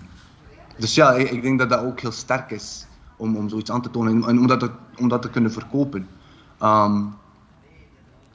[0.79, 3.83] dus ja, ik, ik denk dat dat ook heel sterk is om, om zoiets aan
[3.83, 6.09] te tonen en, en om, dat te, om dat te kunnen verkopen.
[6.59, 7.03] Ehm,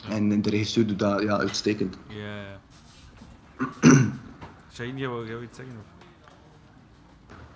[0.09, 1.97] en de regisseur doet dat ja, uitstekend.
[2.07, 2.59] Ja, ja.
[4.73, 5.75] Shane, jij wou iets zeggen?
[5.77, 5.99] Of?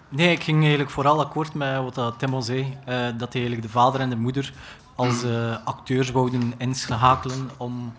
[0.09, 2.77] Nee, ik ging eigenlijk vooral akkoord met wat dat Tim al zei.
[2.85, 4.53] eh, dat hij eigenlijk de vader en de moeder
[4.95, 7.93] als eh, acteurs wouden inschakelen om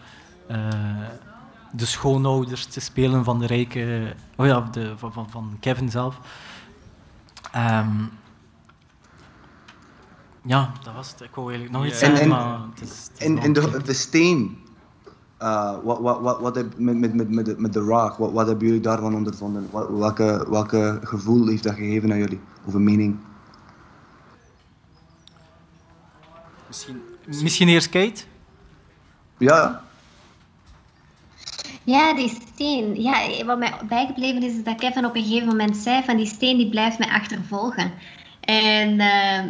[1.72, 4.14] de schoonouders te spelen van de rijke...
[4.36, 6.18] Oh ja, de, van, van, van Kevin zelf.
[7.52, 8.02] Ehm,
[10.42, 11.20] ja, dat was het.
[11.20, 13.08] Ik wou eigenlijk nog iets zeggen, en- maar het is...
[13.12, 14.58] het is En, de, de steen,
[15.38, 18.32] eh, wat, wat, wat, wat heb, met, met, met, met, de- met The Rock, wat,
[18.32, 19.68] wat hebben jullie daarvan ondervonden?
[19.70, 22.40] Wat, welke, welke gevoel heeft dat gegeven aan jullie?
[22.64, 23.16] Of een mening?
[26.66, 27.02] Misschien,
[27.42, 28.22] Misschien eerst Kate?
[29.38, 29.84] Ja,
[31.86, 33.02] Ja, die steen.
[33.02, 36.26] Ja, wat mij bijgebleven is, is dat Kevin op een gegeven moment zei van die
[36.26, 37.92] steen die blijft mij achtervolgen.
[38.40, 39.44] En eh,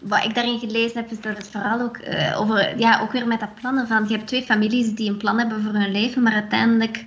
[0.00, 3.26] wat ik daarin gelezen heb, is dat het vooral ook eh, over, ja, ook weer
[3.26, 6.22] met dat plannen van, je hebt twee families die een plan hebben voor hun leven,
[6.22, 7.04] maar uiteindelijk,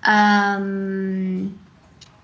[0.00, 1.44] ehm,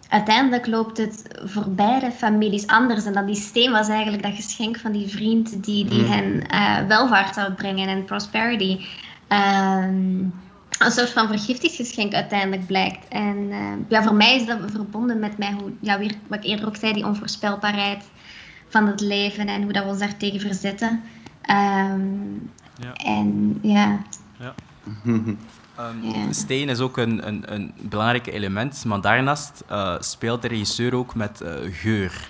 [0.08, 3.04] uiteindelijk loopt het voor beide families anders.
[3.04, 6.86] En dat die steen was eigenlijk dat geschenk van die vriend die, die hen eh,
[6.86, 8.86] welvaart zou brengen en prosperity.
[9.28, 10.24] Ehm,
[10.78, 13.08] een soort van vergiftigingsgeschenk uiteindelijk blijkt.
[13.08, 16.44] En eh, ja, voor mij is dat verbonden met mij, hoe, ja, weer, wat ik
[16.44, 18.04] eerder ook zei, die onvoorspelbaarheid
[18.68, 21.02] van het leven en hoe dat we ons daartegen verzetten.
[21.42, 22.00] Ehm,
[22.80, 22.92] Ja.
[22.92, 23.98] En ja,
[25.76, 26.32] Ehm, Ja.
[26.32, 31.14] Steen is ook een, een, een belangrijk element, maar daarnaast eh, speelt de regisseur ook
[31.14, 32.28] met eh, geur.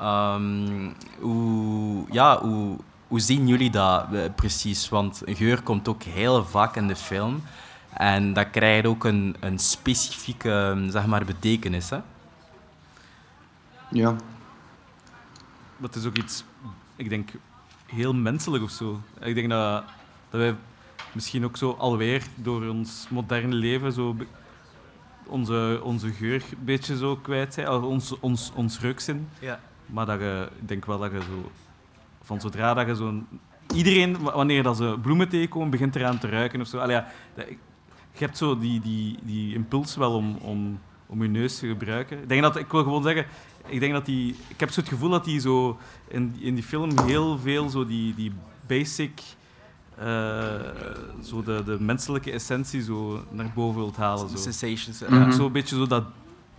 [0.00, 2.76] Ehm, hoe, ja, hoe,
[3.08, 4.88] hoe zien jullie dat precies?
[4.88, 7.42] Want geur komt ook heel vaak in de film
[7.96, 11.90] en dat krijgt ook een, een specifieke zeg maar, betekenis.
[11.90, 11.98] Hè?
[13.90, 14.16] ja.
[15.78, 16.44] Dat is ook iets,
[16.96, 17.30] ik denk,
[17.86, 19.00] heel menselijk of zo.
[19.20, 19.84] Ik denk dat,
[20.30, 20.54] dat wij
[21.12, 24.16] misschien ook zo alweer door ons moderne leven zo
[25.26, 29.28] onze, onze geur een beetje zo kwijt zijn, ons, ons, ons reukzin.
[29.38, 29.60] Ja.
[29.86, 31.50] Maar dat je, ik denk wel dat je zo,
[32.22, 33.26] van zodra dat je zo'n...
[33.74, 36.78] Iedereen, wa- wanneer dat ze bloemen tegenkomen, begint eraan te ruiken of zo.
[36.78, 37.46] Allee, ja, dat-
[38.18, 42.22] je hebt zo die, die, die impuls wel om, om, om je neus te gebruiken.
[42.22, 43.26] Ik, denk dat, ik wil gewoon zeggen,
[43.66, 46.64] ik, denk dat die, ik heb zo het gevoel dat die zo in, in die
[46.64, 48.32] film heel veel zo die, die
[48.66, 49.22] basic,
[49.98, 50.04] eh,
[51.22, 54.28] zo de, de menselijke essentie zo naar boven wilt halen.
[54.28, 54.36] Zo.
[54.36, 55.02] Sensations.
[55.08, 55.30] Mhm.
[55.32, 56.04] Zo'n beetje zo dat,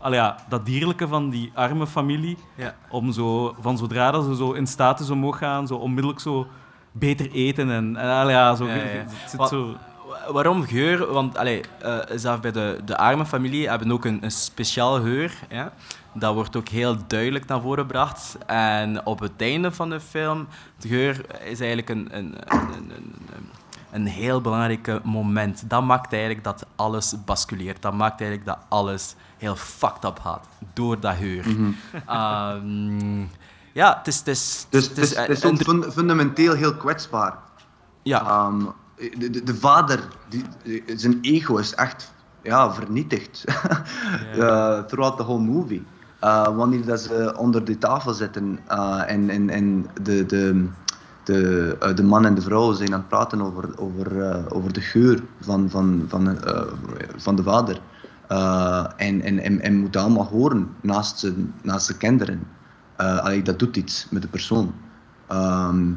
[0.09, 2.75] ja, dat dierlijke van die arme familie ja.
[2.89, 6.47] om zo, van zodra dat ze zo in status omhoog gaan, zo onmiddellijk zo
[6.91, 8.81] beter eten en, en ja, zo, Ja, ja.
[8.81, 9.75] het zit Wat- zo...
[10.27, 11.11] Wa- Waarom geur?
[11.13, 15.33] Want allee, eh, zelfs bij de, de arme familie hebben ook een, een speciaal geur.
[15.49, 15.71] Ja?
[16.13, 18.37] Dat wordt ook heel duidelijk naar voren gebracht.
[18.45, 20.47] En op het einde van de film,
[20.79, 22.91] de geur is eigenlijk een, een, een, een,
[23.35, 23.49] een,
[23.91, 25.69] een heel belangrijk moment.
[25.69, 27.81] Dat maakt eigenlijk dat alles basculeert.
[27.81, 30.47] Dat maakt eigenlijk dat alles heel fucked up gaat.
[30.73, 31.45] Door dat geur.
[32.05, 33.19] Ehm,
[33.73, 34.17] ja, het is...
[34.17, 37.37] Het is, Dus het het is, het is fun- fundamenteel heel kwetsbaar.
[38.03, 38.61] ja, Ehm,
[39.17, 40.43] de, de, de vader, die,
[40.95, 42.11] zijn ego is echt
[42.43, 43.43] ja, vernietigd.
[44.37, 45.85] Eh, throughout the whole movie.
[46.19, 50.67] Eh, wanneer dat ze onder de tafel zitten eh, en, en, en de, de,
[51.23, 54.81] de, eh, de man en de vrouw zijn aan het praten over, over, over de
[54.81, 56.37] geur van, van, van,
[57.17, 57.79] van de vader.
[58.97, 62.47] En, en, en, en moet dat allemaal horen naast zijn, naast zijn kinderen.
[62.95, 64.73] Allee, dat doet iets met de persoon.
[65.27, 65.91] Ehm,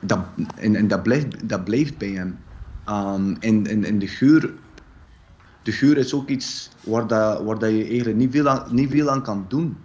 [0.00, 0.18] dat,
[0.56, 2.38] en en dat, blijft, dat blijft bij hem.
[2.84, 4.52] Ehm, en, en, en de geur,
[5.62, 8.90] de geur is ook iets waar, dat, waar dat je eigenlijk niet veel aan, niet
[8.90, 9.76] veel aan kan doen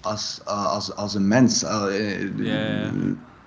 [0.00, 1.62] als, uh, als, als een mens.
[1.62, 2.90] Uh, Ja, ja.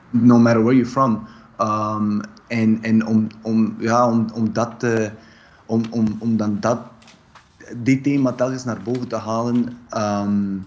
[0.10, 1.28] No matter where you're from.
[1.58, 5.12] Ehm, en en om, om, ja, om, om dat te,
[5.66, 6.80] om, om, om dan dat,
[7.78, 10.58] dit thema telkens naar boven te halen, ehm,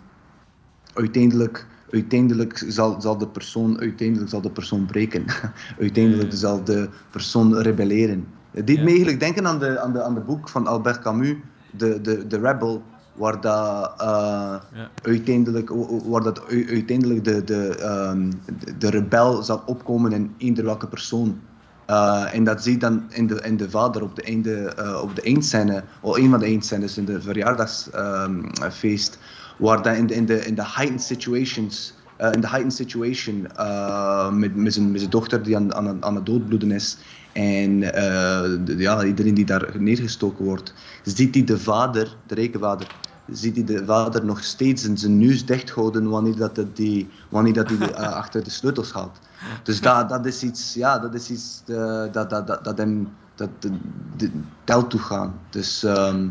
[0.95, 5.25] uiteindelijk, uiteindelijk zal, zal, de persoon, uiteindelijk zal de persoon breken.
[5.81, 8.27] uiteindelijk zal de persoon rebelleren.
[8.51, 8.83] Het deed Ja.
[8.83, 11.35] me eigenlijk denken aan de, aan, de, aan de boek van Albert Camus,
[11.71, 12.83] de, de, de Rebel,
[13.13, 14.07] waar dat, eh,
[14.75, 14.91] Ja.
[15.03, 15.71] uiteindelijk,
[16.05, 21.41] waar dat uiteindelijk de, de, ehm, de, de rebel zal opkomen in eender welke persoon.
[21.87, 25.03] Eh, en dat zie je dan in de, in de vader op de, einde, eh,
[25.03, 29.19] op de eindscène, of een van de eindscènes in de verjaardagsfeest,
[29.61, 33.47] waar dat in de, in de, in de heightened situations, eh, in de heightened situation
[33.57, 36.99] eh, met, met, zijn, met zijn dochter die aan, aan, aan het doodbloeden is.
[37.33, 42.87] En eh, de- ja, iedereen die daar neergestoken wordt, ziet hij de vader, de rekenvader,
[43.27, 47.53] ziet hij de vader nog steeds in zijn neus dichthouden wanneer dat hij die, wanneer
[47.53, 47.89] dat eh,
[48.23, 49.19] achter de sleutels gaat.
[49.63, 53.63] Dus dat, dat is iets, ja, dat is iets dat, dat, dat, dat hem dat
[53.63, 53.79] de,
[54.17, 54.31] de
[54.65, 55.47] tel toegaan.
[55.51, 56.29] Dus ehm,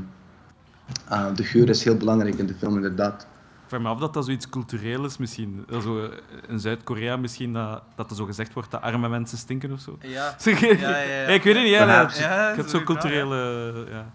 [1.09, 3.21] eh, de geur is heel belangrijk in de film, inderdaad.
[3.63, 5.65] Ik vraag me af dat dat zoiets cultureel is misschien.
[5.69, 6.09] Eh, Zo,
[6.47, 9.97] in Zuid-Korea misschien, dat, dat er zo gezegd wordt dat arme mensen stinken of zo.
[10.01, 10.35] Ja.
[10.43, 10.51] Ja,
[10.99, 11.27] ja.
[11.27, 13.85] ik weet het niet, ja, dat- ik had zo zo'n culturele...
[13.89, 14.11] Ja.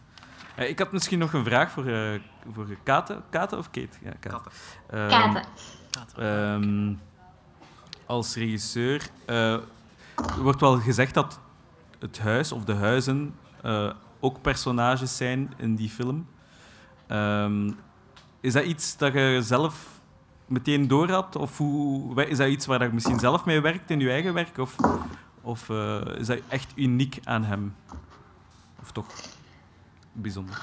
[0.55, 2.21] Eh, Ik had misschien nog een vraag voor, eh
[2.53, 3.21] voor Kate.
[3.31, 3.89] Kate of Kate?
[4.03, 4.29] Ja, Kate.
[4.37, 4.53] Katten.
[4.91, 5.43] Ehm,
[5.91, 6.23] Katen.
[6.23, 6.95] ehm,
[8.07, 9.57] als regisseur eh,
[10.41, 11.41] wordt wel gezegd dat
[11.99, 16.27] het huis of de huizen eh, ook personages zijn in die film.
[17.15, 17.71] Ehm,
[18.41, 19.89] is dat iets dat je zelf
[20.47, 21.37] meteen door had?
[21.37, 24.59] Of hoe, is dat iets waar je misschien zelf mee werkt in je eigen werk?
[24.59, 24.77] Of,
[25.41, 27.75] of eh, is dat echt uniek aan hem?
[28.83, 29.07] Of toch
[30.13, 30.61] bijzonder?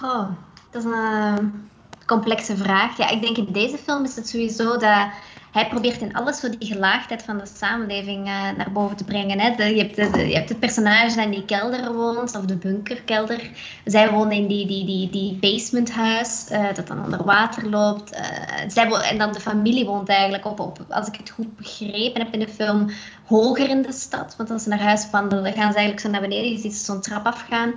[0.70, 1.70] Dat is een
[2.06, 2.98] complexe vraag.
[2.98, 5.08] Ja, ik denk in deze film is het sowieso dat
[5.52, 9.40] hij probeert in alles zo die gelaagdheid van de samenleving eh, naar boven te brengen.
[9.40, 9.48] Hè.
[9.66, 13.50] Je, hebt de- je hebt het personage dat in die kelder woont, of de bunkerkelder.
[13.86, 18.12] Zij wonen in die, die, die, die basementhuis, eh, dat dan onder water loopt.
[18.12, 18.24] Eh,
[18.68, 22.34] zij en dan de familie woont eigenlijk op, op, als ik het goed begrepen heb
[22.34, 22.90] in de film,
[23.26, 24.36] hoger in de stad.
[24.38, 26.52] Want als ze naar huis wandelen, gaan ze eigenlijk zo naar beneden.
[26.52, 27.74] Je ziet ze zo'n trap afgaan.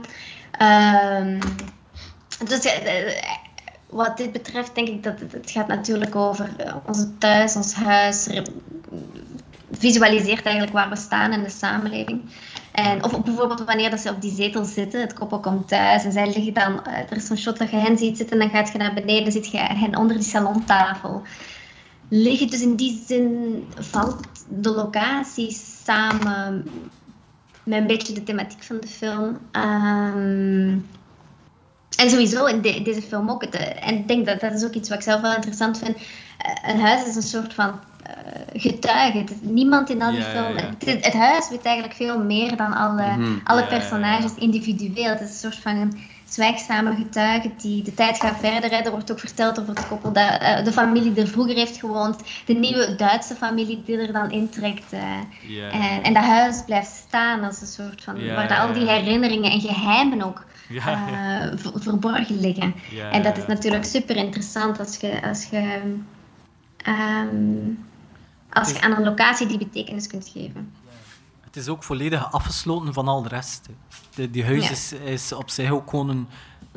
[0.58, 1.40] Ehm,
[2.48, 2.62] dus
[3.95, 7.74] wat dit betreft denk ik dat het, het gaat natuurlijk over eh, onze thuis, ons
[7.74, 8.28] huis.
[9.72, 12.22] Visualiseert eigenlijk waar we staan in de samenleving.
[12.72, 16.12] En, of bijvoorbeeld wanneer dat ze op die zetel zitten, het koppel komt thuis en
[16.12, 18.57] zij liggen dan, eh, er is zo'n shot dat je hen ziet zitten en dan
[18.57, 21.22] gaat je naar beneden, zit je hen onder die salontafel
[22.09, 22.51] liggen.
[22.51, 25.53] Dus in die zin valt de locatie
[25.84, 26.64] samen
[27.62, 29.38] met een beetje de thematiek van de film.
[29.51, 30.78] Ehm,
[31.97, 33.42] en sowieso in de- deze film ook.
[33.42, 35.78] Het, eh, en ik denk dat dat is ook iets wat ik zelf wel interessant
[35.78, 35.97] vind.
[36.38, 39.24] Eh, een huis is een soort van eh, getuige.
[39.40, 40.57] Niemand in al die Ja, film.
[40.59, 40.70] ja.
[40.84, 43.32] Het, het huis weet eigenlijk veel meer dan alle, Mhm.
[43.45, 45.09] alle personages individueel.
[45.09, 45.92] Het is een soort van een
[46.28, 48.70] zwijgzame getuige die de tijd gaat verder.
[48.70, 48.76] Hè.
[48.76, 52.16] Er wordt ook verteld over het koppel dat de familie die er vroeger heeft gewoond.
[52.47, 54.92] De nieuwe Duitse familie die er dan intrekt.
[55.72, 58.26] En, en dat huis blijft staan als een soort van...
[58.34, 61.40] Waar al die herinneringen en geheimen ook Ja, ja.
[61.50, 62.74] eh, ver- verborgen liggen.
[62.90, 65.92] Ja, en dat is natuurlijk super interessant als je, als je,
[66.76, 67.70] ehm,
[68.50, 70.72] als je aan een locatie die betekenis kunt geven.
[71.40, 73.68] Het is ook volledig afgesloten van al de rest.
[74.14, 74.70] De, die huis Ja.
[74.70, 76.26] is, is op zich ook gewoon een,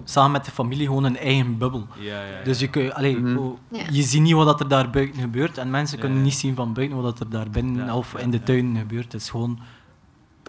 [0.04, 1.88] samen met de familie gewoon een eigen bubbel.
[2.00, 2.44] Ja, ja, ja.
[2.44, 3.38] Dus je, kun, allee, Mhm.
[3.38, 3.84] oh, Ja.
[3.92, 6.26] je ziet niet wat er daar buiten gebeurt en mensen Ja, kunnen ja.
[6.26, 8.44] niet zien van buiten wat er daar binnen Ja, of in de ja.
[8.44, 9.12] tuin gebeurt.
[9.12, 9.60] Het is gewoon,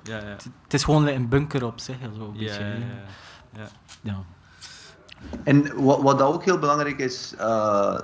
[0.08, 0.36] ja, ja.
[0.62, 1.96] het is gewoon een bunker op zich.
[2.16, 3.62] Zo een Ja, beetje, ja, ja.
[3.62, 3.68] Ja.
[4.00, 4.22] Ja.
[5.44, 7.44] En wat, wat dat ook heel belangrijk is, eh,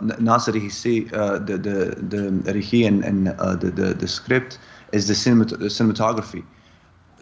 [0.00, 4.06] na- naast de regie, eh, de, de, de regie en, en eh, de, de, de
[4.06, 4.58] script,
[4.90, 6.42] is de, cinemat de cinematography.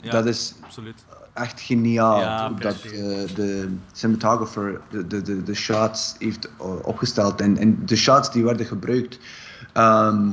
[0.01, 1.05] Ja, Dat is absoluut.
[1.33, 2.21] echt geniaal.
[2.21, 2.91] Ja, dat eh,
[3.35, 6.49] de cinematographer de, de, de, de shots heeft
[6.83, 7.41] opgesteld.
[7.41, 9.19] En, en de shots die werden gebruikt.
[9.73, 10.31] ehm,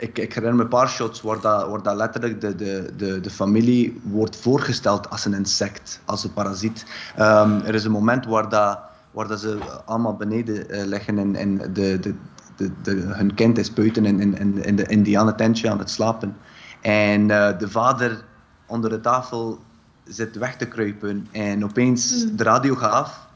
[0.00, 3.20] ik, ik herinner me een paar shots waar, dat, waar dat letterlijk de, de, de,
[3.20, 6.86] de familie wordt voorgesteld als een insect, als een parasiet.
[7.16, 8.78] Ehm, er is een moment waar, dat,
[9.10, 12.14] waar dat ze allemaal beneden eh, liggen en, en de, de,
[12.56, 16.36] de, de, hun kind is buiten in, in, in, de indianententje aan het slapen.
[16.80, 18.24] En eh, de vader
[18.66, 19.58] onder de tafel
[20.04, 23.28] zit weg te kruipen en opeens de radio gaat af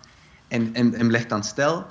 [0.49, 1.85] en, en hem ligt dan stil,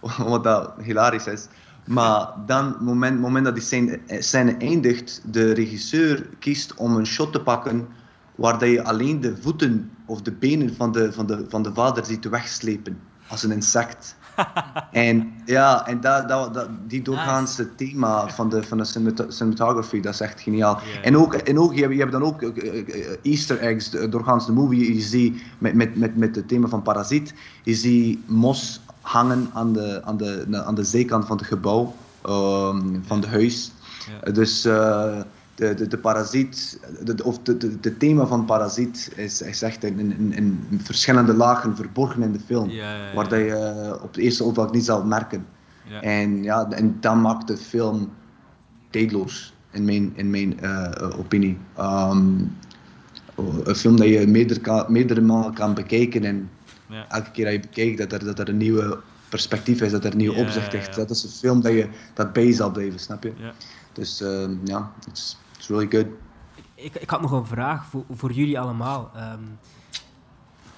[0.18, 1.46] wat dat hilarisch is.
[1.86, 7.06] Maar dan, het moment, moment dat die scène, scène eindigt, de regisseur kiest om een
[7.06, 7.88] shot te pakken
[8.34, 11.72] waar dat je alleen de voeten of de benen van de, van de, van de
[11.74, 14.16] vader ziet wegslepen, als een insect.
[14.92, 18.84] en ja, en dat, dat, dat, die doorgaanse thema van de, van de
[19.28, 20.80] cinematography, dat is echt geniaal.
[21.02, 24.10] En ook, en ook je, hebt, je hebt dan ook eh, eh, easter eggs eh,
[24.10, 24.94] doorgaans de movie.
[24.94, 29.72] Je ziet met, met, met, met het thema van Parasiet, je ziet mos hangen aan
[29.72, 33.72] de, aan de, aan de zijkant van het gebouw, ehm, van het huis.
[34.24, 34.32] Ja.
[34.32, 35.20] Dus, eh,
[35.60, 39.84] de, de, de parasiet, de, of de, de, de thema van parasiet is, is echt
[39.84, 42.70] in, in, in verschillende lagen verborgen in de film.
[42.70, 43.14] Ja.
[43.14, 45.46] Waar dat je eh, op het eerste oogvlak niet zal merken.
[46.00, 48.10] En, ja, en dat maakt de film
[48.90, 51.58] tijdloos, in mijn, in mijn eh, opinie.
[51.76, 52.32] Ehm,
[53.64, 56.50] een film dat je meerdere, meerdere malen kan bekijken en
[56.90, 57.08] Ja.
[57.08, 60.10] elke keer dat je bekijkt dat er, dat er een nieuwe perspectief is, dat er
[60.12, 60.92] een nieuw Ja, opzicht ja.
[60.96, 63.32] Dat is een film dat je dat bij je zal blijven, snap je?
[63.36, 63.52] Ja.
[63.92, 66.06] Dus ehm, ja, it's, it's really good.
[66.74, 69.10] Ik, ik had nog een vraag voor, voor jullie allemaal.
[69.14, 69.38] Ehm,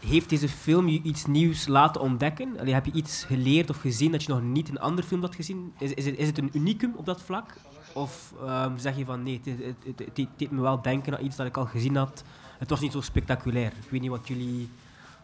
[0.06, 2.58] heeft deze film je iets nieuws laten ontdekken?
[2.58, 5.20] Allee, heb je iets geleerd of gezien dat je nog niet in een andere film
[5.20, 5.72] had gezien?
[5.78, 7.54] Is, is, het, is het een unicum op dat vlak?
[7.92, 11.18] Of ehm, zeg je van nee, het, het, het, het- het deed me wel denken
[11.18, 12.24] aan iets dat ik al gezien had.
[12.58, 13.66] Het was niet zo spectaculair.
[13.84, 14.68] Ik weet niet wat jullie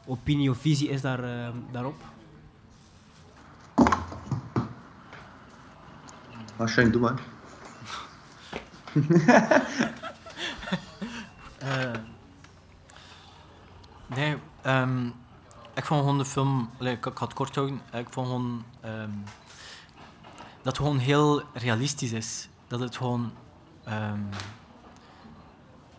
[0.08, 1.96] opinie of visie is daar, ehm, daarop.
[6.56, 7.20] Maar Shane, doe maar.
[11.58, 11.90] Eh,
[14.06, 15.06] nee, ehm,
[15.74, 18.64] ik vond gewoon de film, allee, ik, ik had het kort houden, ik vond gewoon
[18.80, 19.10] ehm,
[20.62, 22.48] dat het gewoon heel realistisch is.
[22.66, 23.32] Dat het gewoon,
[23.84, 24.20] ehm,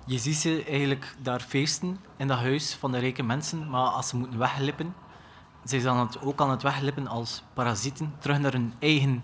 [0.09, 4.07] je ziet ze eigenlijk daar feesten in dat huis van de rijke mensen, maar als
[4.07, 4.95] ze moeten weglippen,
[5.63, 9.23] zijn ze dan het, ook aan het weglippen als parasieten, terug naar hun eigen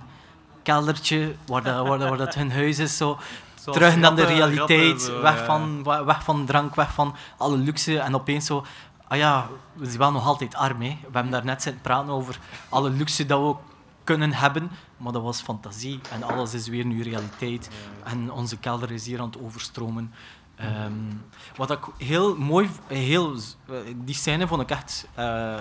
[0.64, 2.98] keldertje, waar, dat, waar, dat, waar dat hun huis is.
[2.98, 3.18] Zo
[3.56, 5.46] Zoals terug naar de realiteit, zo, weg, ja.
[5.46, 8.00] van, we- weg van drank, weg van alle luxe.
[8.00, 8.66] En opeens zo,
[9.08, 10.82] ah ja, we zijn wel nog altijd arm.
[10.82, 10.98] Hè.
[11.02, 13.56] We hebben daar net zitten praten over alle luxe dat we
[14.04, 14.72] kunnen hebben.
[14.98, 17.70] Maar dat was fantasie en alles is weer nu realiteit.
[18.04, 20.14] En onze kelder is hier aan het overstromen.
[20.56, 20.94] Ehm,
[21.56, 23.34] wat ik heel mooi, heel,
[23.70, 25.58] eh, die scène vond ik echt eh,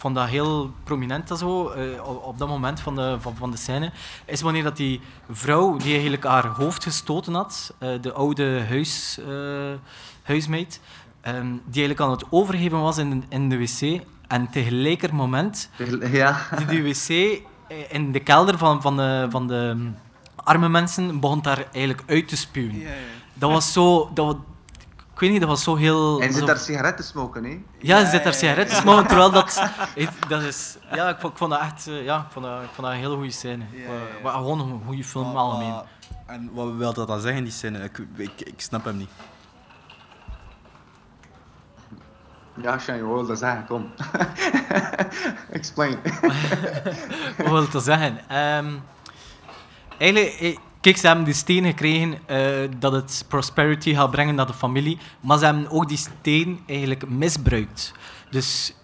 [0.00, 3.50] ik vond dat heel prominent en zo, eh, op, dat moment van de, van, van
[3.50, 3.90] de scène,
[4.24, 5.00] is wanneer dat die
[5.30, 9.72] vrouw die eigenlijk haar hoofd gestoten had, eh, de oude huis, eh,
[10.22, 10.80] huismeid,
[11.20, 14.00] ehm, die eigenlijk aan het overgeven was in, in de wc.
[14.28, 15.70] En tegelijkertijd moment
[16.12, 16.40] Ja.
[16.56, 17.40] die, die wc
[17.88, 19.90] in de kelder van, van, de, van de
[20.36, 22.82] arme mensen begon daar eigenlijk uit te spuwen.
[23.40, 24.10] Dat was zo...
[24.14, 24.36] Dat,
[25.14, 26.20] ik weet niet, dat was zo heel...
[26.22, 27.62] En zit daar sigaretten smoken, hè?
[27.78, 29.62] ja, ze zit daar sigaretten te smoken, terwijl dat...
[30.28, 31.86] dat is, ja, ik vond, ik vond dat echt...
[31.86, 33.64] eh, Ja, ik vond dat, ik vond dat een hele goede scène.
[33.72, 34.22] Ja, Wa- ja, ja.
[34.22, 35.74] wa- Gewoon een goede film, Maar- algemeen.
[36.26, 37.78] En wat wil dat dan zeggen, die scène?
[37.84, 39.10] Ik, ik, ik snap hem niet.
[42.62, 43.90] Ja, Shane, je wil dat zeggen, kom.
[45.58, 45.98] Explain.
[47.38, 48.18] Wat wil ik te zeggen?
[48.28, 48.70] Ehm,
[49.98, 54.46] eigenlijk, eh, kijk, ze hebben die steen gekregen eh, dat het prosperity gaat brengen naar
[54.46, 57.92] de familie, maar ze hebben ook die steen eigenlijk misbruikt.
[58.30, 58.74] Dus,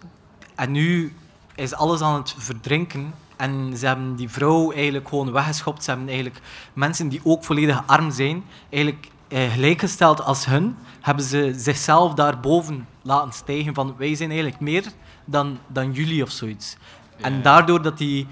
[0.55, 1.13] en nu
[1.55, 5.83] is alles aan het verdrinken en ze hebben die vrouw eigenlijk gewoon weggeschopt.
[5.83, 6.41] Ze hebben eigenlijk
[6.73, 12.87] mensen die ook volledig arm zijn, eigenlijk eh, gelijkgesteld als hun, hebben ze zichzelf daarboven
[13.01, 14.85] laten stijgen van wij zijn eigenlijk meer
[15.25, 16.77] dan, dan jullie of zoiets.
[17.21, 18.27] En daardoor dat die,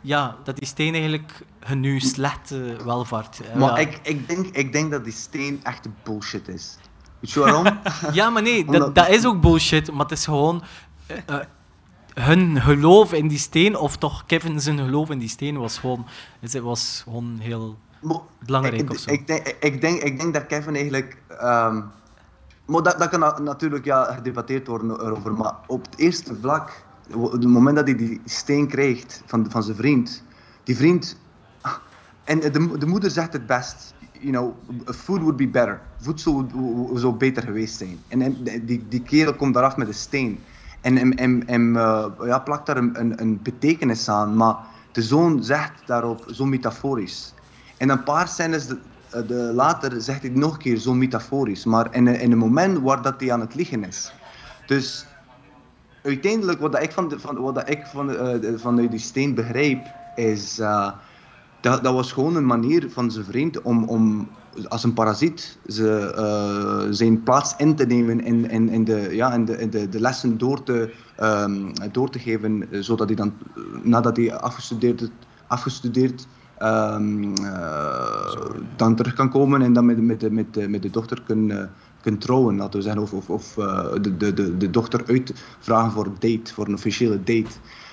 [0.00, 3.40] ja, dat die steen eigenlijk hun nu slechte welvaart.
[3.54, 3.76] Maar ja.
[3.88, 6.78] ik, ik, denk, ik denk dat die steen echt bullshit is.
[7.20, 7.66] Weet je waarom?
[8.12, 10.62] Ja, maar nee, dat, Omdat- dat is ook bullshit, maar het is gewoon
[11.06, 11.36] eh, eh,
[12.14, 16.06] hun geloof in die steen, of toch Kevin zijn geloof in die steen was gewoon,
[16.40, 19.10] het was gewoon heel Maar belangrijk ik, of zo.
[19.10, 21.16] Ik denk, ik, denk, ik denk dat Kevin eigenlijk.
[21.28, 21.80] ehm,
[22.66, 25.32] maar dat, dat kan na- natuurlijk ja, gedebatteerd worden erover.
[25.32, 29.76] Maar op het eerste vlak, het moment dat hij die steen krijgt van, van zijn
[29.76, 30.22] vriend,
[30.64, 31.16] die vriend.
[32.24, 33.94] En de, de moeder zegt het best.
[34.12, 34.54] You know,
[34.94, 35.80] food would be better.
[36.00, 36.46] Voedsel
[36.94, 37.98] zou beter geweest zijn.
[38.08, 40.38] En, en die, die kerel komt daaraf met een steen.
[40.80, 44.36] En, en, en, eh, ja, plakt daar een, een, betekenis aan.
[44.36, 44.56] Maar
[44.92, 47.34] de zoon zegt daarop zo metaforisch.
[47.76, 48.78] En een paar scènes de,
[49.10, 51.64] eh, later zegt hij nog een keer zo metaforisch.
[51.64, 54.12] Maar in, in een moment waar dat hij aan het liegen is.
[54.66, 55.06] Dus
[56.02, 59.88] uiteindelijk, wat ik van, de, van, wat ik van, eh, de- van die steen begrijp,
[60.14, 60.58] is...
[60.58, 60.92] eh,
[61.60, 64.30] dat, dat was gewoon een manier van zijn vriend om, om
[64.68, 69.38] als een parasiet ze, eh, zijn plaats in te nemen in, in, in, de, ja,
[69.38, 73.38] de, de, de lessen door te, ehm, door te geven, zodat hij dan,
[73.82, 75.10] nadat hij afgestudeerd,
[75.46, 80.82] afgestudeerd ehm, eh, dan terug kan komen en dan met, met, de, met, de, met
[80.82, 81.70] de dochter kan,
[82.00, 85.04] eh, kan trouwen, laten we zeggen, of, of, of eh, de, de, de, de dochter
[85.06, 87.50] uitvragen voor een date, voor een officiële date.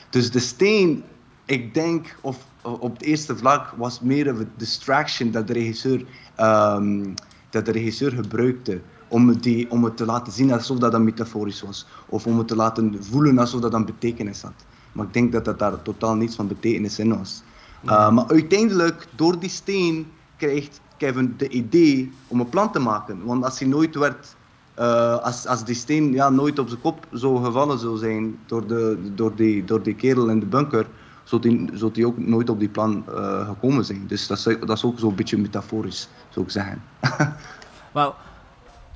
[0.09, 1.03] Dus de steen,
[1.45, 6.05] ik denk, of op het eerste vlak was meer een distraction dat de regisseur,
[6.35, 7.05] ehm,
[7.49, 11.01] dat de regisseur gebruikte om het, die, om het te laten zien alsof dat, dat
[11.01, 11.87] metaforisch was.
[12.09, 14.65] Of om het te laten voelen alsof dat een betekenis had.
[14.91, 17.43] Maar ik denk dat dat daar totaal niets van betekenis in was.
[17.85, 23.25] Uh, maar uiteindelijk, door die steen, krijgt Kevin de idee om een plan te maken.
[23.25, 24.35] Want als hij nooit werd,
[24.77, 28.67] eh, als, als die steen ja, nooit op zijn kop zou gevallen zou zijn door,
[28.67, 30.85] de, door, die, door die kerel in de bunker,
[31.23, 34.03] zou hij ook nooit op die plan eh, gekomen zijn.
[34.07, 36.81] Dus dat is, dat is ook zo'n beetje metaforisch, zou ik zeggen.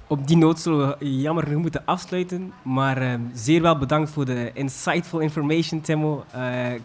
[0.07, 2.53] Op die noot zullen we jammer genoeg moeten afsluiten.
[2.61, 6.25] Maar eh, zeer wel bedankt voor de insightful information, Timo,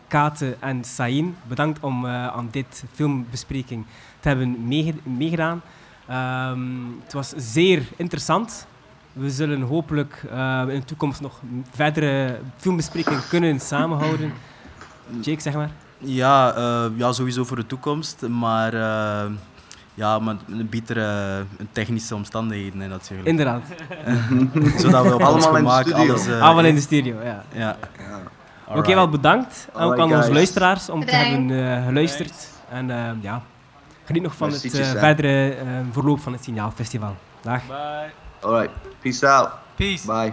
[0.09, 1.37] Kate en Sain.
[1.49, 3.85] Bedankt om aan dit filmbespreking
[4.29, 5.61] hebben meege- meegedaan.
[6.09, 6.61] Ehm,
[7.05, 8.67] het was zeer interessant.
[9.13, 14.33] We zullen hopelijk eh, in de toekomst nog verdere filmbesprekingen kunnen samenhouden.
[15.21, 15.71] Jake, zeg maar.
[15.99, 19.23] Ja, eh, ja, sowieso voor de toekomst, maar uh,
[19.95, 23.29] ja, met een betere technische omstandigheden hè, natuurlijk.
[23.29, 23.63] Inderdaad.
[24.83, 26.13] Zodat we op ons Allemaal in de gemak studio.
[26.13, 26.27] alles...
[26.29, 27.45] uh, Allemaal in de studio, ja.
[27.53, 27.77] Ja.
[28.69, 29.69] Oké, okay, wel bedankt.
[29.73, 31.29] Ook aan onze luisteraars om te Bedankt.
[31.29, 32.51] hebben uh, geluisterd.
[32.71, 33.43] En uh, ja,
[34.07, 34.99] geniet nog van Merci, het uh, Tjitsa.
[34.99, 37.17] verdere uh, verloop van het Signaalfestival.
[37.41, 37.67] Dag.
[37.67, 38.11] Bye.
[38.41, 39.51] Alright, peace out.
[39.77, 40.07] Peace.
[40.07, 40.33] Bye.